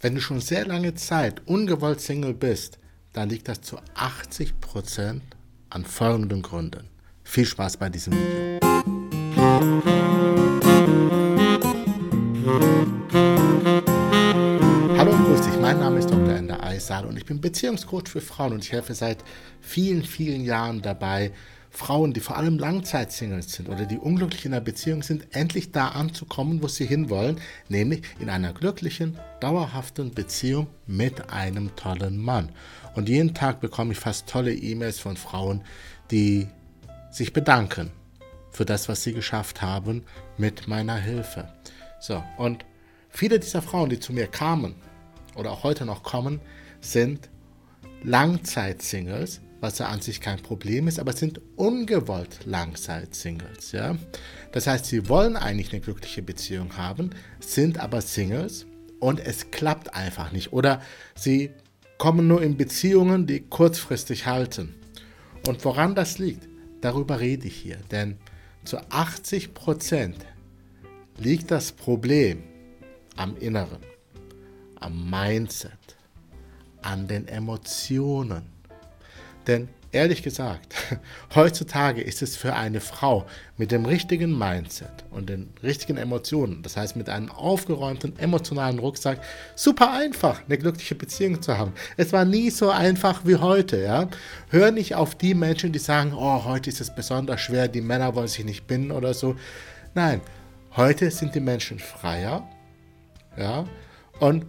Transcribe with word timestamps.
Wenn 0.00 0.14
du 0.14 0.20
schon 0.20 0.40
sehr 0.40 0.64
lange 0.64 0.94
Zeit 0.94 1.42
ungewollt 1.46 2.00
Single 2.00 2.32
bist, 2.32 2.78
dann 3.14 3.30
liegt 3.30 3.48
das 3.48 3.62
zu 3.62 3.80
80% 3.96 5.20
an 5.70 5.84
folgenden 5.84 6.40
Gründen. 6.40 6.88
Viel 7.24 7.44
Spaß 7.44 7.78
bei 7.78 7.88
diesem 7.88 8.12
Video. 8.12 8.60
Hallo 14.96 15.10
und 15.10 15.24
grüß 15.26 15.40
dich, 15.40 15.60
mein 15.60 15.80
Name 15.80 15.98
ist 15.98 16.08
Dr. 16.08 16.28
Ender 16.28 16.62
Eisal 16.62 17.04
und 17.04 17.16
ich 17.16 17.26
bin 17.26 17.40
Beziehungscoach 17.40 18.06
für 18.06 18.20
Frauen 18.20 18.52
und 18.52 18.64
ich 18.64 18.70
helfe 18.70 18.94
seit 18.94 19.24
vielen, 19.60 20.04
vielen 20.04 20.44
Jahren 20.44 20.80
dabei, 20.80 21.32
Frauen, 21.78 22.12
die 22.12 22.18
vor 22.18 22.36
allem 22.36 22.58
Langzeitsingles 22.58 23.52
sind 23.52 23.68
oder 23.68 23.86
die 23.86 23.98
unglücklich 23.98 24.44
in 24.44 24.52
einer 24.52 24.60
Beziehung 24.60 25.04
sind, 25.04 25.28
endlich 25.30 25.70
da 25.70 25.90
anzukommen, 25.90 26.60
wo 26.60 26.66
sie 26.66 26.84
hinwollen, 26.84 27.40
nämlich 27.68 28.02
in 28.18 28.28
einer 28.30 28.52
glücklichen, 28.52 29.16
dauerhaften 29.38 30.12
Beziehung 30.12 30.66
mit 30.88 31.30
einem 31.30 31.76
tollen 31.76 32.18
Mann. 32.18 32.50
Und 32.96 33.08
jeden 33.08 33.32
Tag 33.32 33.60
bekomme 33.60 33.92
ich 33.92 33.98
fast 34.00 34.28
tolle 34.28 34.52
E-Mails 34.52 34.98
von 34.98 35.16
Frauen, 35.16 35.62
die 36.10 36.48
sich 37.12 37.32
bedanken 37.32 37.92
für 38.50 38.64
das, 38.64 38.88
was 38.88 39.04
sie 39.04 39.12
geschafft 39.12 39.62
haben 39.62 40.02
mit 40.36 40.66
meiner 40.66 40.96
Hilfe. 40.96 41.48
So, 42.00 42.24
und 42.38 42.64
viele 43.08 43.38
dieser 43.38 43.62
Frauen, 43.62 43.88
die 43.88 44.00
zu 44.00 44.12
mir 44.12 44.26
kamen 44.26 44.74
oder 45.36 45.52
auch 45.52 45.62
heute 45.62 45.86
noch 45.86 46.02
kommen, 46.02 46.40
sind 46.80 47.30
Langzeitsingles, 48.02 49.42
was 49.60 49.78
ja 49.78 49.88
an 49.88 50.00
sich 50.00 50.20
kein 50.20 50.40
Problem 50.40 50.88
ist, 50.88 50.98
aber 50.98 51.12
sind 51.12 51.40
ungewollt 51.56 52.40
Langzeit-Singles. 52.44 53.72
Ja? 53.72 53.96
Das 54.52 54.66
heißt, 54.66 54.86
sie 54.86 55.08
wollen 55.08 55.36
eigentlich 55.36 55.72
eine 55.72 55.80
glückliche 55.80 56.22
Beziehung 56.22 56.76
haben, 56.76 57.10
sind 57.40 57.78
aber 57.78 58.00
Singles 58.00 58.66
und 59.00 59.20
es 59.20 59.50
klappt 59.50 59.94
einfach 59.94 60.32
nicht. 60.32 60.52
Oder 60.52 60.80
sie 61.14 61.50
kommen 61.98 62.28
nur 62.28 62.42
in 62.42 62.56
Beziehungen, 62.56 63.26
die 63.26 63.40
kurzfristig 63.40 64.26
halten. 64.26 64.74
Und 65.46 65.64
woran 65.64 65.94
das 65.94 66.18
liegt, 66.18 66.48
darüber 66.80 67.20
rede 67.20 67.48
ich 67.48 67.56
hier. 67.56 67.78
Denn 67.90 68.16
zu 68.64 68.78
80 68.90 69.54
Prozent 69.54 70.24
liegt 71.16 71.50
das 71.50 71.72
Problem 71.72 72.44
am 73.16 73.36
Inneren, 73.36 73.80
am 74.78 75.10
Mindset, 75.10 75.96
an 76.82 77.08
den 77.08 77.26
Emotionen 77.26 78.57
denn 79.48 79.68
ehrlich 79.92 80.22
gesagt, 80.22 80.74
heutzutage 81.34 82.02
ist 82.02 82.22
es 82.22 82.36
für 82.36 82.54
eine 82.54 82.80
Frau 82.80 83.26
mit 83.56 83.72
dem 83.72 83.86
richtigen 83.86 84.36
Mindset 84.36 85.04
und 85.10 85.28
den 85.28 85.50
richtigen 85.62 85.96
Emotionen, 85.96 86.62
das 86.62 86.76
heißt 86.76 86.96
mit 86.96 87.08
einem 87.08 87.30
aufgeräumten 87.30 88.18
emotionalen 88.18 88.78
Rucksack, 88.78 89.20
super 89.54 89.92
einfach, 89.92 90.42
eine 90.46 90.58
glückliche 90.58 90.94
Beziehung 90.94 91.40
zu 91.40 91.56
haben. 91.56 91.72
Es 91.96 92.12
war 92.12 92.24
nie 92.24 92.50
so 92.50 92.70
einfach 92.70 93.22
wie 93.24 93.36
heute. 93.36 93.82
Ja? 93.82 94.08
Hör 94.50 94.70
nicht 94.70 94.94
auf 94.94 95.14
die 95.14 95.34
Menschen, 95.34 95.72
die 95.72 95.78
sagen, 95.78 96.12
oh, 96.14 96.44
heute 96.44 96.70
ist 96.70 96.80
es 96.80 96.94
besonders 96.94 97.40
schwer, 97.40 97.68
die 97.68 97.80
Männer 97.80 98.14
wollen 98.14 98.28
sich 98.28 98.44
nicht 98.44 98.66
binden 98.66 98.90
oder 98.90 99.14
so. 99.14 99.36
Nein, 99.94 100.20
heute 100.76 101.10
sind 101.10 101.34
die 101.34 101.40
Menschen 101.40 101.78
freier. 101.78 102.48
Ja? 103.38 103.64
Und 104.20 104.44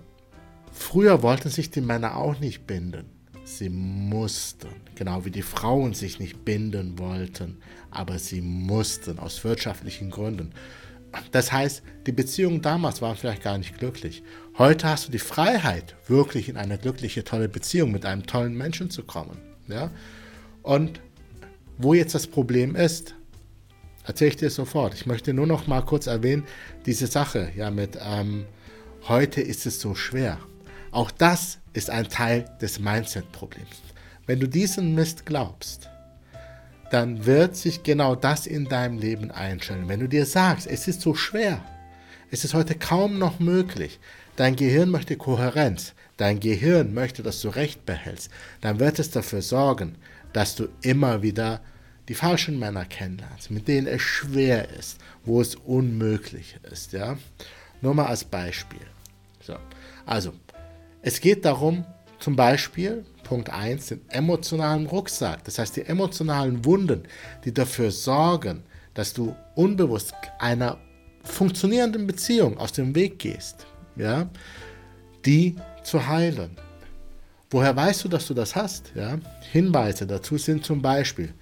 früher 0.71 1.23
wollten 1.23 1.49
sich 1.49 1.71
die 1.71 1.81
Männer 1.81 2.17
auch 2.17 2.39
nicht 2.39 2.67
binden. 2.67 3.18
Sie 3.49 3.69
mussten, 3.69 4.69
genau 4.93 5.25
wie 5.25 5.31
die 5.31 5.41
Frauen 5.41 5.95
sich 5.95 6.19
nicht 6.19 6.45
binden 6.45 6.99
wollten, 6.99 7.57
aber 7.89 8.19
sie 8.19 8.41
mussten 8.41 9.17
aus 9.17 9.43
wirtschaftlichen 9.43 10.11
Gründen. 10.11 10.51
Das 11.31 11.51
heißt, 11.51 11.81
die 12.05 12.11
Beziehungen 12.11 12.61
damals 12.61 13.01
waren 13.01 13.17
vielleicht 13.17 13.41
gar 13.41 13.57
nicht 13.57 13.79
glücklich. 13.79 14.21
Heute 14.59 14.87
hast 14.87 15.07
du 15.07 15.11
die 15.11 15.17
Freiheit, 15.17 15.95
wirklich 16.07 16.47
in 16.47 16.57
eine 16.57 16.77
glückliche, 16.77 17.23
tolle 17.23 17.49
Beziehung 17.49 17.91
mit 17.91 18.05
einem 18.05 18.27
tollen 18.27 18.55
Menschen 18.55 18.91
zu 18.91 19.03
kommen. 19.03 19.39
Ja? 19.67 19.89
Und 20.61 21.01
wo 21.79 21.95
jetzt 21.95 22.13
das 22.13 22.27
Problem 22.27 22.75
ist, 22.75 23.15
erzähle 24.05 24.29
ich 24.29 24.37
dir 24.37 24.51
sofort. 24.51 24.93
Ich 24.93 25.07
möchte 25.07 25.33
nur 25.33 25.47
noch 25.47 25.65
mal 25.65 25.81
kurz 25.81 26.05
erwähnen, 26.05 26.43
diese 26.85 27.07
Sache 27.07 27.51
ja, 27.57 27.71
mit 27.71 27.97
ähm, 27.99 28.45
heute 29.07 29.41
ist 29.41 29.65
es 29.65 29.81
so 29.81 29.95
schwer. 29.95 30.37
Auch 30.91 31.09
das 31.09 31.59
ist 31.79 31.89
ein 31.89 32.09
Teil 32.09 32.43
des 32.61 32.77
Mindset-Problems. 32.77 33.81
Wenn 34.27 34.41
du 34.41 34.49
diesen 34.49 34.95
Mist 34.95 35.25
glaubst, 35.25 35.89
dann 36.91 37.25
wird 37.25 37.55
sich 37.55 37.83
genau 37.83 38.15
das 38.15 38.47
in 38.47 38.65
deinem 38.65 38.99
Leben 38.99 39.31
einstellen. 39.31 39.87
Wenn 39.87 40.01
du 40.01 40.09
dir 40.09 40.25
sagst, 40.25 40.67
es 40.67 40.89
ist 40.89 40.99
so 40.99 41.15
schwer, 41.15 41.63
es 42.31 42.43
ist 42.43 42.53
heute 42.53 42.75
kaum 42.75 43.17
noch 43.17 43.39
möglich, 43.39 44.01
dein 44.35 44.57
Gehirn 44.57 44.89
möchte 44.89 45.15
Kohärenz, 45.15 45.93
dein 46.17 46.41
Gehirn 46.41 46.93
möchte, 46.93 47.23
dass 47.23 47.39
du 47.39 47.47
Recht 47.47 47.85
behältst, 47.85 48.29
dann 48.59 48.81
wird 48.81 48.99
es 48.99 49.09
dafür 49.09 49.41
sorgen, 49.41 49.95
dass 50.33 50.55
du 50.55 50.67
immer 50.81 51.21
wieder 51.21 51.61
die 52.09 52.13
falschen 52.13 52.59
Männer 52.59 52.83
kennenlernst, 52.83 53.51
mit 53.51 53.69
denen 53.69 53.87
es 53.87 54.01
schwer 54.01 54.67
ist, 54.77 54.99
wo 55.23 55.39
es 55.39 55.55
unmöglich 55.55 56.57
ist. 56.69 56.91
Ja? 56.91 57.17
Nur 57.79 57.93
mal 57.93 58.07
als 58.07 58.25
Beispiel. 58.25 58.85
So. 59.39 59.55
Also, 60.05 60.33
es 61.01 61.21
geht 61.21 61.45
darum, 61.45 61.85
zum 62.19 62.35
Beispiel, 62.35 63.05
Punkt 63.23 63.49
1, 63.49 63.87
den 63.87 64.01
emotionalen 64.09 64.85
Rucksack, 64.87 65.43
das 65.45 65.57
heißt 65.57 65.77
die 65.77 65.85
emotionalen 65.85 66.65
Wunden, 66.65 67.03
die 67.45 67.53
dafür 67.53 67.91
sorgen, 67.91 68.63
dass 68.93 69.13
du 69.13 69.35
unbewusst 69.55 70.13
einer 70.39 70.77
funktionierenden 71.23 72.07
Beziehung 72.07 72.57
aus 72.57 72.73
dem 72.73 72.93
Weg 72.95 73.19
gehst, 73.19 73.65
ja, 73.95 74.29
die 75.25 75.55
zu 75.83 76.05
heilen. 76.05 76.57
Woher 77.51 77.75
weißt 77.75 78.03
du, 78.03 78.09
dass 78.09 78.27
du 78.27 78.33
das 78.33 78.55
hast? 78.55 78.91
Ja? 78.95 79.17
Hinweise 79.51 80.05
dazu 80.05 80.37
sind 80.37 80.65
zum 80.65 80.81
Beispiel, 80.81 81.33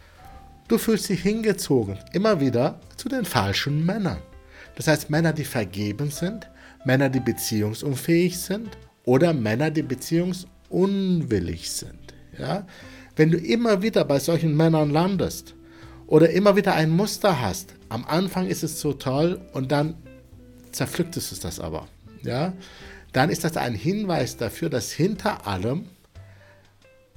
du 0.67 0.78
fühlst 0.78 1.09
dich 1.09 1.22
hingezogen, 1.22 1.97
immer 2.13 2.40
wieder 2.40 2.79
zu 2.96 3.09
den 3.09 3.25
falschen 3.25 3.85
Männern. 3.85 4.19
Das 4.75 4.88
heißt 4.88 5.09
Männer, 5.09 5.34
die 5.34 5.44
vergeben 5.44 6.12
sind, 6.12 6.47
Männer, 6.85 7.09
die 7.09 7.19
beziehungsunfähig 7.19 8.38
sind 8.38 8.78
oder 9.07 9.34
Männer, 9.34 9.72
die 9.72 9.84
beziehungsunwillig 9.84 11.72
sind. 11.72 12.13
Ja? 12.38 12.68
Wenn 13.16 13.31
du 13.31 13.38
immer 13.38 13.81
wieder 13.81 14.03
bei 14.03 14.19
solchen 14.19 14.56
Männern 14.56 14.90
landest 14.91 15.56
oder 16.07 16.29
immer 16.29 16.57
wieder 16.57 16.75
ein 16.75 16.91
Muster 16.91 17.41
hast, 17.41 17.73
am 17.88 18.06
Anfang 18.06 18.47
ist 18.47 18.63
es 18.63 18.81
so 18.81 18.91
toll 18.91 19.40
und 19.53 19.72
dann 19.72 19.96
zerpflückt 20.73 21.16
es 21.16 21.40
das 21.40 21.59
aber. 21.62 21.88
Ja? 22.22 22.51
Dann 23.13 23.29
ist 23.29 23.46
das 23.46 23.56
ein 23.56 23.75
Hinweis 23.75 24.35
dafür, 24.35 24.69
dass 24.69 24.91
hinter 24.91 25.47
allem 25.47 25.85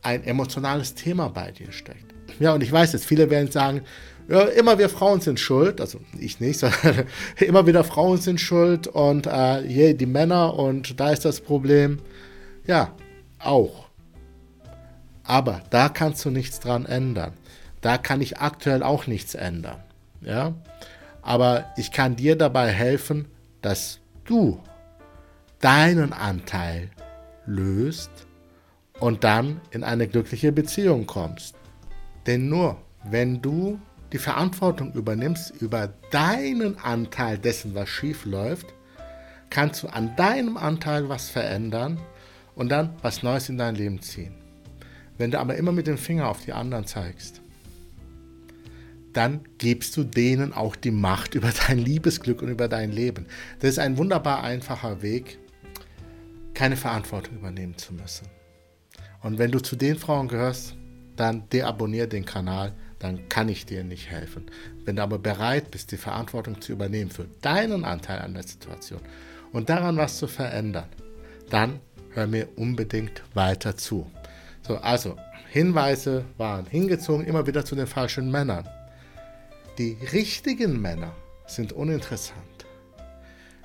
ein 0.03 0.23
emotionales 0.23 0.95
Thema 0.95 1.29
bei 1.29 1.51
dir 1.51 1.73
steckt. 1.73 2.15
Ja, 2.39 2.55
und 2.55 2.63
ich 2.63 2.71
weiß 2.71 2.93
jetzt, 2.93 3.05
viele 3.05 3.29
werden 3.31 3.51
sagen, 3.51 3.83
ja, 4.31 4.43
immer 4.43 4.79
wir 4.79 4.89
Frauen 4.89 5.21
sind 5.21 5.41
schuld, 5.41 5.81
also 5.81 5.99
ich 6.17 6.39
nicht, 6.39 6.59
sondern 6.61 7.05
immer 7.39 7.67
wieder 7.67 7.83
Frauen 7.83 8.19
sind 8.19 8.41
schuld 8.41 8.87
und 8.87 9.27
äh, 9.27 9.63
je, 9.63 9.95
die 9.95 10.07
Männer 10.07 10.55
und 10.55 11.01
da 11.01 11.11
ist 11.11 11.25
das 11.25 11.41
Problem. 11.41 11.99
Ja, 12.65 12.95
auch. 13.41 13.87
Aber 15.25 15.63
da 15.71 15.89
kannst 15.89 16.25
du 16.25 16.31
nichts 16.31 16.61
dran 16.61 16.87
ändern. 16.87 17.33
Da 17.81 17.99
kann 17.99 18.21
ich 18.21 18.39
aktuell 18.39 18.85
auch 18.85 19.09
nichts 19.09 19.35
ändern. 19.35 19.83
Ja? 20.21 20.55
Aber 21.23 21.65
ich 21.77 21.91
kann 21.91 22.15
dir 22.15 22.37
dabei 22.37 22.69
helfen, 22.69 23.27
dass 23.63 23.99
du 24.25 24.61
deinen 25.59 26.13
Anteil 26.13 26.91
löst 27.47 28.11
und 29.01 29.25
dann 29.25 29.61
in 29.73 29.83
eine 29.83 30.07
glückliche 30.07 30.53
Beziehung 30.53 31.07
kommst. 31.07 31.57
Denn 32.27 32.49
nur 32.49 32.77
wenn 33.05 33.41
du 33.41 33.81
die 34.13 34.19
Verantwortung 34.19 34.93
übernimmst 34.93 35.53
über 35.61 35.93
deinen 36.11 36.79
Anteil 36.79 37.39
dessen, 37.39 37.75
was 37.75 37.89
schief 37.89 38.25
läuft, 38.25 38.67
kannst 39.51 39.83
du 39.83 39.89
an 39.89 40.15
deinem 40.17 40.57
Anteil 40.57 41.09
was 41.09 41.29
verändern 41.29 42.01
und 42.55 42.71
dann 42.71 42.95
was 43.03 43.23
Neues 43.23 43.49
in 43.49 43.59
dein 43.59 43.75
Leben 43.75 44.01
ziehen. 44.03 44.35
Wenn 45.19 45.31
du 45.31 45.39
aber 45.39 45.57
immer 45.57 45.73
mit 45.73 45.87
dem 45.87 45.99
Finger 45.99 46.29
auf 46.29 46.45
die 46.45 46.53
anderen 46.53 46.87
zeigst, 46.87 47.43
dann 49.13 49.41
gibst 49.59 49.97
du 49.97 50.05
denen 50.05 50.53
auch 50.53 50.77
die 50.77 50.93
Macht 50.93 51.35
über 51.35 51.51
dein 51.67 51.79
Liebesglück 51.79 52.43
und 52.43 52.49
über 52.49 52.69
dein 52.69 52.93
Leben. 52.93 53.27
Das 53.59 53.71
ist 53.71 53.79
ein 53.79 53.99
wunderbar 53.99 54.43
einfacher 54.43 55.03
Weg, 55.03 55.39
keine 56.55 56.77
Verantwortung 56.77 57.37
übernehmen 57.37 57.77
zu 57.77 57.93
müssen. 57.95 58.29
Und 59.23 59.39
wenn 59.39 59.51
du 59.51 59.61
zu 59.61 59.77
den 59.77 59.97
Frauen 59.97 60.29
gehörst, 60.29 60.77
dann 61.17 61.49
deabonniere 61.51 62.09
den 62.09 62.25
Kanal, 62.25 62.73
dann 63.01 63.29
kann 63.29 63.49
ich 63.49 63.67
dir 63.67 63.83
nicht 63.83 64.11
helfen. 64.11 64.47
Wenn 64.85 64.97
du 64.97 65.03
aber 65.03 65.19
bereit 65.19 65.71
bist, 65.71 65.91
die 65.91 65.97
Verantwortung 65.97 66.61
zu 66.61 66.73
übernehmen 66.73 67.11
für 67.11 67.27
deinen 67.43 67.85
Anteil 67.85 68.21
an 68.21 68.35
der 68.35 68.45
Situation 68.45 69.01
und 69.53 69.69
daran 69.69 69.97
was 69.97 70.19
zu 70.19 70.29
verändern, 70.29 70.89
dann 71.49 71.81
hör 72.13 72.27
mir 72.27 72.49
unbedingt 72.57 73.23
weiter 73.35 73.77
zu. 73.77 74.09
So, 74.63 74.77
also 74.77 75.17
Hinweise 75.49 76.25
waren 76.37 76.67
hingezogen 76.67 77.27
immer 77.27 77.47
wieder 77.47 77.65
zu 77.65 77.75
den 77.75 77.89
falschen 77.89 78.31
Männern. 78.31 78.69
Die 79.79 79.97
richtigen 80.13 80.81
Männer 80.81 81.13
sind 81.47 81.73
uninteressant. 81.73 82.39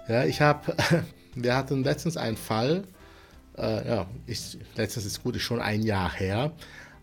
Ja, 0.07 0.23
ich 0.23 0.41
habe, 0.41 0.75
wir 1.35 1.55
hatten 1.55 1.83
letztens 1.83 2.17
einen 2.17 2.38
Fall 2.38 2.85
Äh, 3.57 3.88
ja, 3.88 4.07
ich, 4.27 4.57
letztens 4.75 5.05
ist 5.05 5.23
gut, 5.23 5.35
ist 5.35 5.43
schon 5.43 5.61
ein 5.61 5.81
Jahr 5.81 6.13
her. 6.13 6.51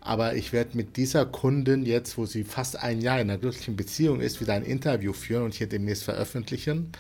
Aber 0.05 0.35
ich 0.35 0.53
werde 0.53 0.77
mit 0.77 0.97
dieser 0.97 1.25
Kundin 1.27 1.87
jetzt, 1.87 2.19
wo 2.19 2.27
sie 2.27 2.43
fast 2.43 2.77
ein 2.77 3.01
Jahr 3.01 3.21
in 3.21 3.31
einer 3.31 3.39
glücklichen 3.39 3.77
Beziehung 3.77 4.21
ist, 4.21 4.41
wieder 4.41 4.55
ein 4.55 4.65
Interview 4.65 5.13
führen 5.13 5.45
und 5.45 5.55
hier 5.55 5.69
demnächst 5.69 6.03
veröffentlichen. 6.03 6.91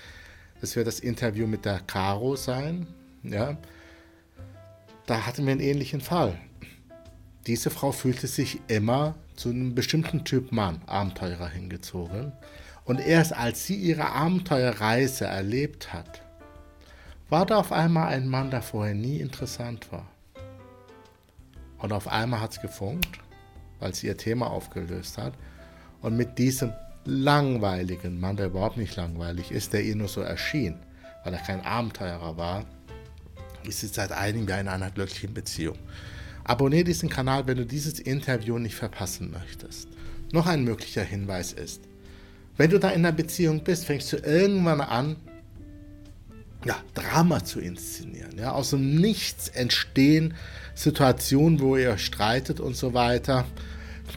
Das 0.61 0.77
wird 0.77 0.87
das 0.87 1.01
Interview 1.01 1.49
mit 1.49 1.65
der 1.65 1.81
Caro 1.81 2.37
sein. 2.37 2.87
Ja. 3.25 3.57
Da 5.07 5.27
hatten 5.27 5.45
wir 5.45 5.53
einen 5.53 5.61
ähnlichen 5.61 6.01
Fall. 6.01 6.39
Diese 7.49 7.71
Frau 7.71 7.91
fühlte 7.91 8.29
sich 8.29 8.61
immer 8.69 9.17
zu 9.35 9.49
einem 9.49 9.75
bestimmten 9.75 10.25
Typ 10.25 10.53
Mann, 10.53 10.81
Abenteurer, 10.87 11.49
hingezogen. 11.49 12.31
Und 12.85 13.01
erst 13.01 13.35
als 13.37 13.67
sie 13.67 13.75
ihre 13.75 14.11
Abenteuerreise 14.11 15.25
erlebt 15.25 15.93
hat, 15.93 16.23
war 17.29 17.47
da 17.47 17.57
auf 17.57 17.73
einmal 17.73 18.09
ein 18.09 18.29
Mann, 18.29 18.53
der 18.53 18.63
vorher 18.63 18.95
nie 18.95 19.17
interessant 19.17 19.91
war. 19.91 20.12
Und 21.83 21.93
auf 21.93 22.09
einmal 22.09 22.41
hat 22.41 22.53
es 22.53 22.61
gefunkt, 22.61 23.19
weil 23.81 23.95
sie 23.95 24.07
ihr 24.07 24.17
Thema 24.17 24.47
aufgelöst 24.47 25.19
hat. 25.19 25.35
Und 26.01 26.17
mit 26.17 26.39
diesem 26.39 26.73
langweiligen 27.05 28.21
Mann, 28.21 28.37
der 28.37 28.47
überhaupt 28.47 28.77
nicht 28.77 28.97
langweilig 28.97 29.51
ist, 29.51 29.73
der 29.73 29.83
ihr 29.83 29.97
nur 29.97 30.09
so 30.09 30.21
erschien, 30.21 30.79
weil 31.25 31.35
er 31.35 31.41
kein 31.41 31.61
Abenteurer 31.61 32.37
war, 32.37 32.65
ist 33.65 33.81
sie 33.81 33.89
seit 33.89 34.13
einigen 34.13 34.47
Jahren 34.47 34.63
in 34.63 34.69
einer 34.69 34.91
glücklichen 34.91 35.35
Beziehung. 35.35 35.77
Abonniere 36.45 36.85
diesen 36.85 37.09
Kanal, 37.09 37.47
wenn 37.47 37.59
du 37.59 37.67
dieses 37.67 37.99
Interview 37.99 38.59
nicht 38.59 38.75
verpassen 38.75 39.31
möchtest. 39.31 39.89
Noch 40.33 40.47
ein 40.47 40.65
möglicher 40.65 41.05
Hinweis 41.05 41.53
ist, 41.53 41.83
wenn 42.57 42.71
du 42.71 42.79
da 42.79 42.91
in 42.91 43.05
einer 43.05 43.13
Beziehung 43.13 43.65
bist, 43.65 43.87
fängst 43.87 44.13
du 44.13 44.17
irgendwann 44.19 44.81
an, 44.81 45.17
ja, 46.65 46.77
Drama 46.95 47.45
zu 47.45 47.61
inszenieren. 47.61 48.39
Ja? 48.39 48.53
Aus 48.53 48.71
dem 48.71 48.97
Nichts 48.97 49.49
entstehen 49.49 50.35
Situationen, 50.75 51.61
wo 51.61 51.77
ihr 51.77 51.99
streitet 51.99 52.61
und 52.61 52.77
so 52.77 52.95
weiter. 52.95 53.45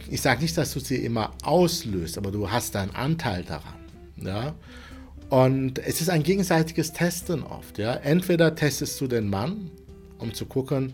Ich 0.09 0.21
sage 0.21 0.41
nicht, 0.41 0.57
dass 0.57 0.73
du 0.73 0.79
sie 0.79 0.97
immer 0.97 1.31
auslöst, 1.43 2.17
aber 2.17 2.31
du 2.31 2.49
hast 2.49 2.75
deinen 2.75 2.95
Anteil 2.95 3.43
daran. 3.43 3.79
Ja? 4.17 4.55
Und 5.29 5.79
es 5.79 6.01
ist 6.01 6.09
ein 6.09 6.23
gegenseitiges 6.23 6.93
Testen 6.93 7.43
oft. 7.43 7.77
Ja? 7.77 7.93
Entweder 7.93 8.55
testest 8.55 8.99
du 9.01 9.07
den 9.07 9.29
Mann, 9.29 9.71
um 10.19 10.33
zu 10.33 10.45
gucken, 10.45 10.93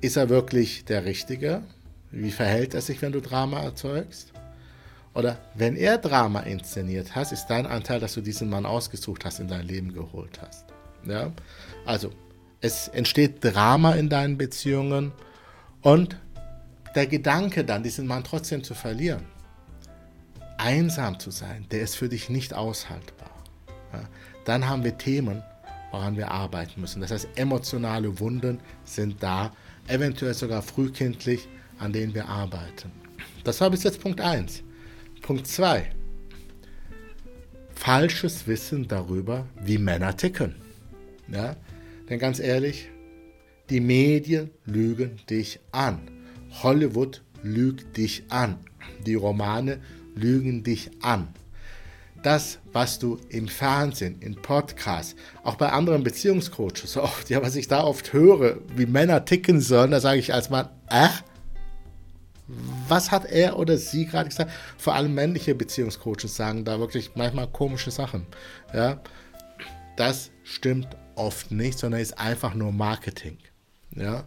ist 0.00 0.16
er 0.16 0.28
wirklich 0.28 0.84
der 0.84 1.04
Richtige? 1.04 1.62
Wie 2.10 2.30
verhält 2.30 2.74
er 2.74 2.82
sich, 2.82 3.00
wenn 3.00 3.12
du 3.12 3.20
Drama 3.20 3.62
erzeugst? 3.62 4.32
Oder 5.14 5.38
wenn 5.54 5.76
er 5.76 5.98
Drama 5.98 6.40
inszeniert 6.40 7.14
hat, 7.14 7.32
ist 7.32 7.46
dein 7.46 7.66
Anteil, 7.66 8.00
dass 8.00 8.14
du 8.14 8.20
diesen 8.20 8.48
Mann 8.48 8.66
ausgesucht 8.66 9.24
hast, 9.24 9.40
in 9.40 9.48
dein 9.48 9.66
Leben 9.66 9.92
geholt 9.92 10.40
hast. 10.40 10.66
Ja? 11.06 11.32
Also, 11.84 12.10
es 12.60 12.88
entsteht 12.88 13.42
Drama 13.42 13.94
in 13.94 14.08
deinen 14.08 14.38
Beziehungen 14.38 15.12
und 15.80 16.16
der 16.94 17.06
Gedanke 17.06 17.64
dann, 17.64 17.82
diesen 17.82 18.06
Mann 18.06 18.22
trotzdem 18.24 18.62
zu 18.62 18.74
verlieren, 18.74 19.24
einsam 20.58 21.18
zu 21.18 21.30
sein, 21.30 21.66
der 21.70 21.80
ist 21.80 21.96
für 21.96 22.08
dich 22.08 22.28
nicht 22.28 22.54
aushaltbar. 22.54 23.30
Ja? 23.92 24.00
Dann 24.44 24.68
haben 24.68 24.84
wir 24.84 24.96
Themen, 24.96 25.42
woran 25.90 26.16
wir 26.16 26.30
arbeiten 26.30 26.80
müssen. 26.80 27.00
Das 27.00 27.10
heißt, 27.10 27.28
emotionale 27.36 28.18
Wunden 28.20 28.60
sind 28.84 29.22
da, 29.22 29.52
eventuell 29.88 30.34
sogar 30.34 30.62
frühkindlich, 30.62 31.48
an 31.78 31.92
denen 31.92 32.14
wir 32.14 32.28
arbeiten. 32.28 32.92
Das 33.44 33.60
war 33.60 33.70
bis 33.70 33.82
jetzt 33.82 34.00
Punkt 34.00 34.20
1. 34.20 34.62
Punkt 35.20 35.46
2. 35.46 35.90
Falsches 37.74 38.46
Wissen 38.46 38.86
darüber, 38.86 39.46
wie 39.60 39.78
Männer 39.78 40.16
ticken. 40.16 40.61
Ja? 41.32 41.56
Denn 42.08 42.18
ganz 42.18 42.38
ehrlich, 42.38 42.88
die 43.70 43.80
Medien 43.80 44.50
lügen 44.64 45.18
dich 45.28 45.60
an. 45.72 46.10
Hollywood 46.62 47.22
lügt 47.42 47.96
dich 47.96 48.24
an. 48.28 48.58
Die 49.06 49.14
Romane 49.14 49.80
lügen 50.14 50.62
dich 50.62 50.90
an. 51.00 51.28
Das, 52.22 52.58
was 52.72 53.00
du 53.00 53.18
im 53.30 53.48
Fernsehen, 53.48 54.20
in 54.20 54.36
Podcasts, 54.36 55.16
auch 55.42 55.56
bei 55.56 55.70
anderen 55.70 56.04
Beziehungscoaches 56.04 56.96
oft, 56.96 57.30
ja, 57.30 57.42
was 57.42 57.56
ich 57.56 57.66
da 57.66 57.82
oft 57.82 58.12
höre, 58.12 58.58
wie 58.76 58.86
Männer 58.86 59.24
ticken 59.24 59.60
sollen, 59.60 59.90
da 59.90 60.00
sage 60.00 60.20
ich 60.20 60.32
als 60.32 60.50
Mann, 60.50 60.68
äh, 60.88 61.08
was 62.86 63.10
hat 63.10 63.24
er 63.24 63.58
oder 63.58 63.76
sie 63.78 64.06
gerade 64.06 64.28
gesagt? 64.28 64.52
Vor 64.76 64.94
allem 64.94 65.14
männliche 65.14 65.54
Beziehungscoaches 65.54 66.36
sagen 66.36 66.64
da 66.64 66.78
wirklich 66.78 67.12
manchmal 67.14 67.48
komische 67.48 67.90
Sachen. 67.90 68.26
Ja, 68.72 69.00
das 69.96 70.30
stimmt 70.44 70.88
oft 71.14 71.50
nicht, 71.50 71.78
sondern 71.78 72.00
ist 72.00 72.18
einfach 72.18 72.54
nur 72.54 72.72
Marketing. 72.72 73.38
Ja, 73.94 74.24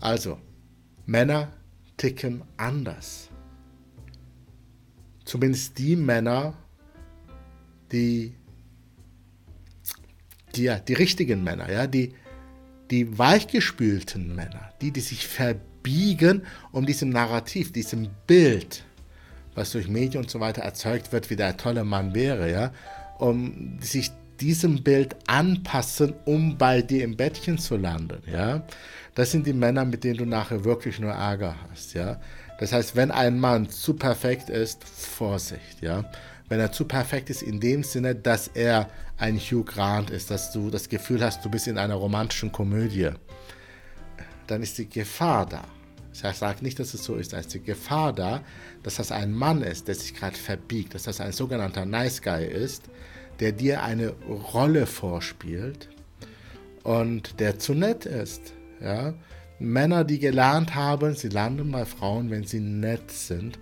also 0.00 0.38
Männer 1.06 1.52
ticken 1.96 2.42
anders. 2.56 3.28
Zumindest 5.24 5.78
die 5.78 5.96
Männer, 5.96 6.54
die, 7.92 8.34
die, 10.54 10.64
ja, 10.64 10.78
die 10.78 10.94
richtigen 10.94 11.44
Männer, 11.44 11.70
ja, 11.70 11.86
die, 11.86 12.14
die 12.90 13.18
weichgespülten 13.18 14.34
Männer, 14.34 14.72
die, 14.80 14.90
die 14.90 15.00
sich 15.00 15.26
verbiegen, 15.26 16.42
um 16.72 16.86
diesem 16.86 17.10
Narrativ, 17.10 17.72
diesem 17.72 18.08
Bild, 18.26 18.84
was 19.54 19.72
durch 19.72 19.88
Medien 19.88 20.24
und 20.24 20.30
so 20.30 20.40
weiter 20.40 20.62
erzeugt 20.62 21.12
wird, 21.12 21.30
wie 21.30 21.36
der 21.36 21.56
tolle 21.56 21.84
Mann 21.84 22.14
wäre, 22.14 22.50
ja, 22.50 22.72
um 23.18 23.78
sich 23.80 24.10
diesem 24.40 24.82
Bild 24.82 25.16
anpassen, 25.26 26.14
um 26.24 26.58
bei 26.58 26.82
dir 26.82 27.04
im 27.04 27.16
Bettchen 27.16 27.58
zu 27.58 27.76
landen, 27.76 28.22
ja. 28.30 28.62
Das 29.14 29.30
sind 29.30 29.46
die 29.46 29.52
Männer, 29.52 29.84
mit 29.84 30.04
denen 30.04 30.16
du 30.16 30.24
nachher 30.24 30.64
wirklich 30.64 30.98
nur 30.98 31.12
Ärger 31.12 31.54
hast, 31.70 31.94
ja. 31.94 32.20
Das 32.58 32.72
heißt, 32.72 32.96
wenn 32.96 33.10
ein 33.10 33.38
Mann 33.38 33.68
zu 33.68 33.94
perfekt 33.94 34.48
ist, 34.48 34.84
Vorsicht, 34.84 35.82
ja 35.82 36.04
wenn 36.52 36.60
er 36.60 36.70
zu 36.70 36.84
perfekt 36.84 37.30
ist 37.30 37.42
in 37.42 37.60
dem 37.60 37.82
Sinne, 37.82 38.14
dass 38.14 38.46
er 38.48 38.90
ein 39.16 39.38
Hugh 39.38 39.64
Grant 39.64 40.10
ist, 40.10 40.30
dass 40.30 40.52
du 40.52 40.68
das 40.68 40.86
Gefühl 40.86 41.24
hast, 41.24 41.42
du 41.42 41.48
bist 41.48 41.66
in 41.66 41.78
einer 41.78 41.94
romantischen 41.94 42.52
Komödie, 42.52 43.08
dann 44.48 44.62
ist 44.62 44.76
die 44.76 44.86
Gefahr 44.86 45.46
da. 45.46 45.64
Ich 46.12 46.20
sage 46.20 46.62
nicht, 46.62 46.78
dass 46.78 46.92
es 46.92 47.04
so 47.04 47.14
ist, 47.14 47.32
da 47.32 47.38
ist 47.38 47.54
die 47.54 47.62
Gefahr 47.62 48.12
da, 48.12 48.42
dass 48.82 48.96
das 48.96 49.12
ein 49.12 49.32
Mann 49.32 49.62
ist, 49.62 49.88
der 49.88 49.94
sich 49.94 50.14
gerade 50.14 50.36
verbiegt, 50.36 50.94
dass 50.94 51.04
das 51.04 51.22
ein 51.22 51.32
sogenannter 51.32 51.86
Nice 51.86 52.20
Guy 52.20 52.44
ist, 52.44 52.90
der 53.40 53.52
dir 53.52 53.82
eine 53.82 54.10
Rolle 54.28 54.86
vorspielt 54.86 55.88
und 56.82 57.40
der 57.40 57.58
zu 57.58 57.74
nett 57.74 58.06
ist. 58.06 58.52
Ja? 58.80 59.14
Männer, 59.58 60.04
die 60.04 60.18
gelernt 60.18 60.74
haben, 60.74 61.14
sie 61.14 61.28
landen 61.28 61.70
bei 61.70 61.84
Frauen, 61.84 62.30
wenn 62.30 62.44
sie 62.44 62.60
nett 62.60 63.10
sind. 63.10 63.58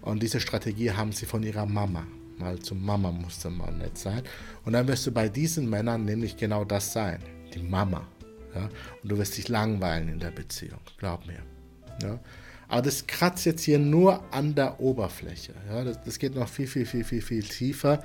Und 0.00 0.22
diese 0.22 0.40
Strategie 0.40 0.92
haben 0.92 1.12
sie 1.12 1.26
von 1.26 1.42
ihrer 1.42 1.66
Mama 1.66 2.04
mal 2.42 2.58
zum 2.58 2.84
Mama 2.84 3.10
musste 3.10 3.50
man 3.50 3.78
nett 3.78 3.96
sein. 3.96 4.22
Und 4.64 4.72
dann 4.74 4.86
wirst 4.88 5.06
du 5.06 5.12
bei 5.12 5.28
diesen 5.28 5.70
Männern 5.70 6.04
nämlich 6.04 6.36
genau 6.36 6.64
das 6.64 6.92
sein, 6.92 7.20
die 7.54 7.62
Mama. 7.62 8.06
Ja? 8.54 8.68
Und 9.02 9.12
du 9.12 9.18
wirst 9.18 9.36
dich 9.36 9.48
langweilen 9.48 10.08
in 10.08 10.18
der 10.18 10.30
Beziehung, 10.30 10.80
glaub 10.98 11.26
mir. 11.26 11.42
Ja? 12.02 12.18
Aber 12.68 12.82
das 12.82 13.06
kratzt 13.06 13.44
jetzt 13.44 13.62
hier 13.62 13.78
nur 13.78 14.22
an 14.32 14.54
der 14.54 14.80
Oberfläche. 14.80 15.54
Ja? 15.68 15.84
Das, 15.84 16.02
das 16.02 16.18
geht 16.18 16.34
noch 16.34 16.48
viel, 16.48 16.66
viel, 16.66 16.86
viel, 16.86 17.04
viel, 17.04 17.22
viel 17.22 17.42
tiefer. 17.42 18.02